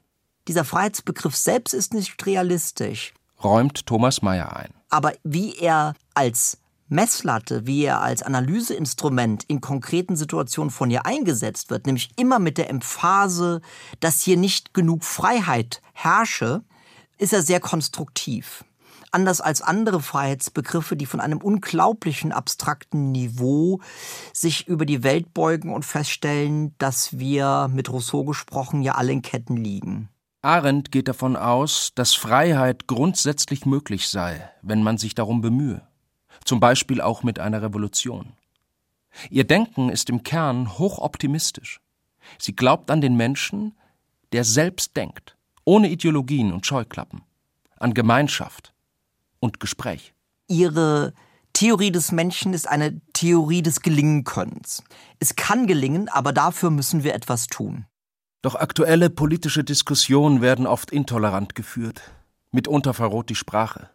Dieser 0.48 0.64
Freiheitsbegriff 0.64 1.36
selbst 1.36 1.74
ist 1.74 1.94
nicht 1.94 2.24
realistisch, 2.24 3.14
räumt 3.42 3.86
Thomas 3.86 4.22
Mayer 4.22 4.56
ein. 4.56 4.72
Aber 4.90 5.12
wie 5.24 5.54
er 5.56 5.94
als 6.14 6.58
Messlatte, 6.88 7.66
wie 7.66 7.84
er 7.84 8.00
als 8.00 8.22
Analyseinstrument 8.22 9.44
in 9.44 9.60
konkreten 9.60 10.14
Situationen 10.14 10.70
von 10.70 10.90
ihr 10.90 11.04
eingesetzt 11.04 11.70
wird, 11.70 11.86
nämlich 11.86 12.10
immer 12.16 12.38
mit 12.38 12.58
der 12.58 12.70
Emphase, 12.70 13.60
dass 13.98 14.20
hier 14.20 14.36
nicht 14.36 14.72
genug 14.72 15.04
Freiheit 15.04 15.82
herrsche, 15.94 16.62
ist 17.18 17.32
er 17.32 17.42
sehr 17.42 17.60
konstruktiv. 17.60 18.64
Anders 19.12 19.40
als 19.40 19.62
andere 19.62 20.00
Freiheitsbegriffe, 20.00 20.96
die 20.96 21.06
von 21.06 21.20
einem 21.20 21.38
unglaublichen 21.38 22.32
abstrakten 22.32 23.12
Niveau 23.12 23.80
sich 24.32 24.66
über 24.68 24.86
die 24.86 25.02
Welt 25.02 25.32
beugen 25.32 25.72
und 25.72 25.84
feststellen, 25.84 26.74
dass 26.78 27.18
wir, 27.18 27.70
mit 27.72 27.90
Rousseau 27.90 28.24
gesprochen, 28.24 28.82
ja 28.82 28.94
alle 28.94 29.12
in 29.12 29.22
Ketten 29.22 29.56
liegen. 29.56 30.08
Arendt 30.42 30.92
geht 30.92 31.08
davon 31.08 31.36
aus, 31.36 31.92
dass 31.94 32.14
Freiheit 32.14 32.86
grundsätzlich 32.86 33.66
möglich 33.66 34.08
sei, 34.08 34.48
wenn 34.62 34.82
man 34.82 34.98
sich 34.98 35.14
darum 35.14 35.40
bemühe. 35.40 35.82
zum 36.44 36.60
Beispiel 36.60 37.00
auch 37.00 37.24
mit 37.24 37.40
einer 37.40 37.62
Revolution. 37.62 38.34
Ihr 39.30 39.44
Denken 39.44 39.88
ist 39.88 40.10
im 40.10 40.22
Kern 40.22 40.78
hochoptimistisch. 40.78 41.80
Sie 42.38 42.54
glaubt 42.54 42.90
an 42.90 43.00
den 43.00 43.16
Menschen, 43.16 43.76
der 44.32 44.44
selbst 44.44 44.96
denkt, 44.96 45.36
ohne 45.64 45.88
Ideologien 45.88 46.52
und 46.52 46.66
Scheuklappen, 46.66 47.22
an 47.78 47.94
Gemeinschaft 47.94 48.74
und 49.46 49.60
Gespräch. 49.60 50.12
Ihre 50.48 51.14
Theorie 51.54 51.90
des 51.90 52.12
Menschen 52.12 52.52
ist 52.52 52.68
eine 52.68 53.00
Theorie 53.14 53.62
des 53.62 53.80
Gelingenkönnens. 53.80 54.84
Es 55.18 55.36
kann 55.36 55.66
gelingen, 55.66 56.10
aber 56.10 56.34
dafür 56.34 56.68
müssen 56.70 57.02
wir 57.02 57.14
etwas 57.14 57.46
tun. 57.46 57.86
Doch 58.42 58.54
aktuelle 58.54 59.08
politische 59.08 59.64
Diskussionen 59.64 60.42
werden 60.42 60.66
oft 60.66 60.90
intolerant 60.90 61.54
geführt. 61.54 62.02
Mitunter 62.50 62.92
verroht 62.92 63.30
die 63.30 63.34
Sprache. 63.34 63.88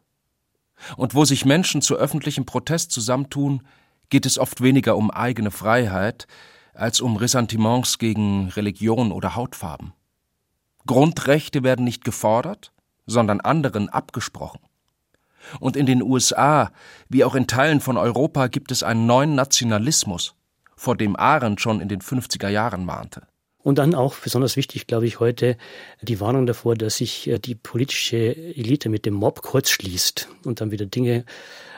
Und 0.97 1.13
wo 1.13 1.23
sich 1.23 1.45
Menschen 1.45 1.81
zu 1.83 1.95
öffentlichem 1.95 2.45
Protest 2.45 2.91
zusammentun, 2.91 3.61
geht 4.09 4.25
es 4.25 4.39
oft 4.39 4.61
weniger 4.61 4.97
um 4.97 5.11
eigene 5.11 5.51
Freiheit 5.51 6.27
als 6.73 6.99
um 6.99 7.15
Ressentiments 7.15 7.99
gegen 7.99 8.49
Religion 8.49 9.11
oder 9.11 9.35
Hautfarben. 9.35 9.93
Grundrechte 10.87 11.63
werden 11.63 11.85
nicht 11.85 12.03
gefordert, 12.03 12.73
sondern 13.05 13.39
anderen 13.39 13.89
abgesprochen. 13.89 14.59
Und 15.59 15.75
in 15.75 15.85
den 15.85 16.01
USA, 16.01 16.71
wie 17.09 17.23
auch 17.23 17.35
in 17.35 17.47
Teilen 17.47 17.81
von 17.81 17.97
Europa, 17.97 18.47
gibt 18.47 18.71
es 18.71 18.83
einen 18.83 19.05
neuen 19.05 19.35
Nationalismus, 19.35 20.35
vor 20.75 20.95
dem 20.95 21.15
Arendt 21.15 21.61
schon 21.61 21.81
in 21.81 21.89
den 21.89 22.01
50er 22.01 22.49
Jahren 22.49 22.87
warnte. 22.87 23.23
Und 23.63 23.77
dann 23.77 23.93
auch 23.93 24.15
besonders 24.15 24.57
wichtig, 24.57 24.87
glaube 24.87 25.05
ich, 25.05 25.19
heute 25.19 25.55
die 26.01 26.19
Warnung 26.19 26.45
davor, 26.47 26.75
dass 26.75 26.97
sich 26.97 27.27
äh, 27.27 27.37
die 27.37 27.55
politische 27.55 28.35
Elite 28.35 28.89
mit 28.89 29.05
dem 29.05 29.13
Mob 29.13 29.41
kurz 29.41 29.69
schließt 29.69 30.29
und 30.45 30.61
dann 30.61 30.71
wieder 30.71 30.85
Dinge 30.85 31.25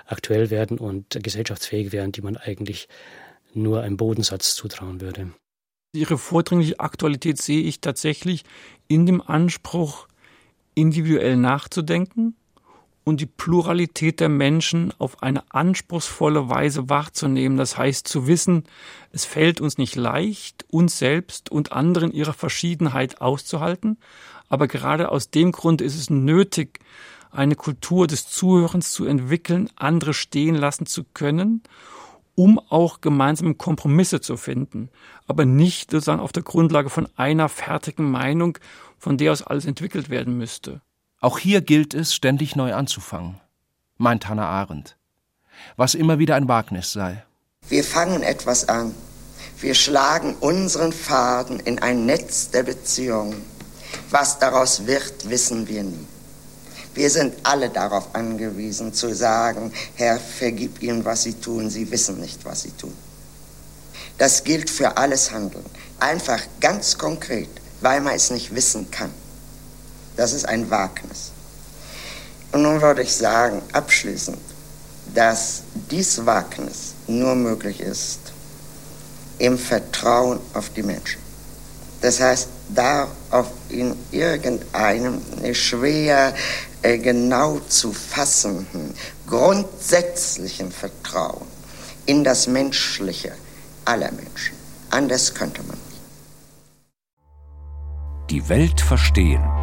aktuell 0.05 0.49
werden 0.49 0.79
und 0.79 1.17
gesellschaftsfähig 1.21 1.91
werden, 1.91 2.11
die 2.11 2.21
man 2.21 2.37
eigentlich 2.37 2.87
nur 3.53 3.81
einem 3.81 3.97
Bodensatz 3.97 4.55
zutrauen 4.55 5.01
würde. 5.01 5.31
Ihre 5.93 6.17
vordringliche 6.17 6.79
Aktualität 6.79 7.41
sehe 7.41 7.61
ich 7.61 7.81
tatsächlich 7.81 8.43
in 8.87 9.05
dem 9.05 9.21
Anspruch, 9.21 10.07
individuell 10.75 11.37
nachzudenken 11.37 12.35
und 13.03 13.19
die 13.19 13.25
Pluralität 13.25 14.19
der 14.19 14.29
Menschen 14.29 14.93
auf 14.97 15.21
eine 15.21 15.43
anspruchsvolle 15.51 16.49
Weise 16.49 16.89
wahrzunehmen. 16.89 17.57
Das 17.57 17.77
heißt 17.77 18.07
zu 18.07 18.27
wissen, 18.27 18.63
es 19.11 19.25
fällt 19.25 19.61
uns 19.61 19.77
nicht 19.77 19.95
leicht, 19.95 20.65
uns 20.69 20.97
selbst 20.97 21.51
und 21.51 21.71
anderen 21.71 22.11
ihre 22.11 22.33
Verschiedenheit 22.33 23.21
auszuhalten, 23.21 23.97
aber 24.49 24.67
gerade 24.67 25.09
aus 25.09 25.29
dem 25.29 25.51
Grund 25.51 25.81
ist 25.81 25.95
es 25.95 26.09
nötig, 26.09 26.79
eine 27.31 27.55
Kultur 27.55 28.07
des 28.07 28.27
Zuhörens 28.29 28.91
zu 28.91 29.05
entwickeln, 29.05 29.69
andere 29.75 30.13
stehen 30.13 30.55
lassen 30.55 30.85
zu 30.85 31.03
können, 31.03 31.63
um 32.35 32.59
auch 32.59 33.01
gemeinsame 33.01 33.55
Kompromisse 33.55 34.21
zu 34.21 34.37
finden, 34.37 34.89
aber 35.27 35.45
nicht 35.45 35.91
sozusagen 35.91 36.21
auf 36.21 36.31
der 36.31 36.43
Grundlage 36.43 36.89
von 36.89 37.07
einer 37.15 37.49
fertigen 37.49 38.09
Meinung, 38.09 38.57
von 38.97 39.17
der 39.17 39.31
aus 39.31 39.41
alles 39.41 39.65
entwickelt 39.65 40.09
werden 40.09 40.37
müsste. 40.37 40.81
Auch 41.23 41.39
hier 41.39 41.61
gilt 41.61 41.93
es, 41.93 42.13
ständig 42.13 42.57
neu 42.57 42.73
anzufangen, 42.73 43.39
meint 43.95 44.27
Hannah 44.27 44.49
Arendt, 44.49 44.97
was 45.77 45.95
immer 45.95 46.19
wieder 46.19 46.35
ein 46.35 46.49
Wagnis 46.49 46.91
sei. 46.91 47.23
Wir 47.69 47.85
fangen 47.85 48.23
etwas 48.23 48.67
an. 48.67 48.93
Wir 49.57 49.73
schlagen 49.73 50.35
unseren 50.41 50.91
Faden 50.91 51.61
in 51.61 51.79
ein 51.79 52.05
Netz 52.05 52.49
der 52.49 52.63
Beziehungen. 52.63 53.41
Was 54.09 54.37
daraus 54.37 54.85
wird, 54.85 55.29
wissen 55.29 55.69
wir 55.69 55.83
nie. 55.83 56.07
Wir 56.93 57.09
sind 57.09 57.33
alle 57.43 57.69
darauf 57.69 58.13
angewiesen 58.13 58.93
zu 58.93 59.15
sagen, 59.15 59.71
Herr, 59.95 60.19
vergib 60.19 60.83
ihnen, 60.83 61.05
was 61.05 61.23
sie 61.23 61.35
tun, 61.35 61.69
sie 61.69 61.89
wissen 61.89 62.19
nicht, 62.19 62.43
was 62.43 62.63
sie 62.63 62.71
tun. 62.71 62.93
Das 64.17 64.43
gilt 64.43 64.69
für 64.69 64.97
alles 64.97 65.31
Handeln. 65.31 65.65
Einfach 66.01 66.41
ganz 66.59 66.97
konkret, 66.97 67.47
weil 67.79 68.01
man 68.01 68.13
es 68.13 68.29
nicht 68.29 68.53
wissen 68.53 68.91
kann. 68.91 69.22
Das 70.15 70.33
ist 70.33 70.47
ein 70.47 70.69
Wagnis. 70.69 71.31
Und 72.51 72.61
nun 72.61 72.81
würde 72.81 73.01
ich 73.01 73.15
sagen, 73.15 73.61
abschließend, 73.71 74.37
dass 75.13 75.63
dies 75.89 76.25
Wagnis 76.25 76.93
nur 77.07 77.35
möglich 77.35 77.79
ist 77.79 78.19
im 79.39 79.57
Vertrauen 79.57 80.39
auf 80.53 80.69
die 80.69 80.83
Menschen. 80.83 81.21
Das 82.01 82.19
heißt, 82.19 82.49
darauf 82.69 83.47
in 83.69 83.95
irgendeinem 84.11 85.21
schwer 85.53 86.33
äh, 86.81 86.97
genau 86.97 87.59
zu 87.69 87.93
fassenden, 87.93 88.93
grundsätzlichen 89.25 90.71
Vertrauen 90.71 91.47
in 92.05 92.23
das 92.23 92.47
Menschliche 92.47 93.31
aller 93.85 94.11
Menschen. 94.11 94.55
Anders 94.89 95.33
könnte 95.33 95.63
man 95.63 95.77
nicht. 95.77 96.01
Die 98.29 98.49
Welt 98.49 98.81
verstehen. 98.81 99.62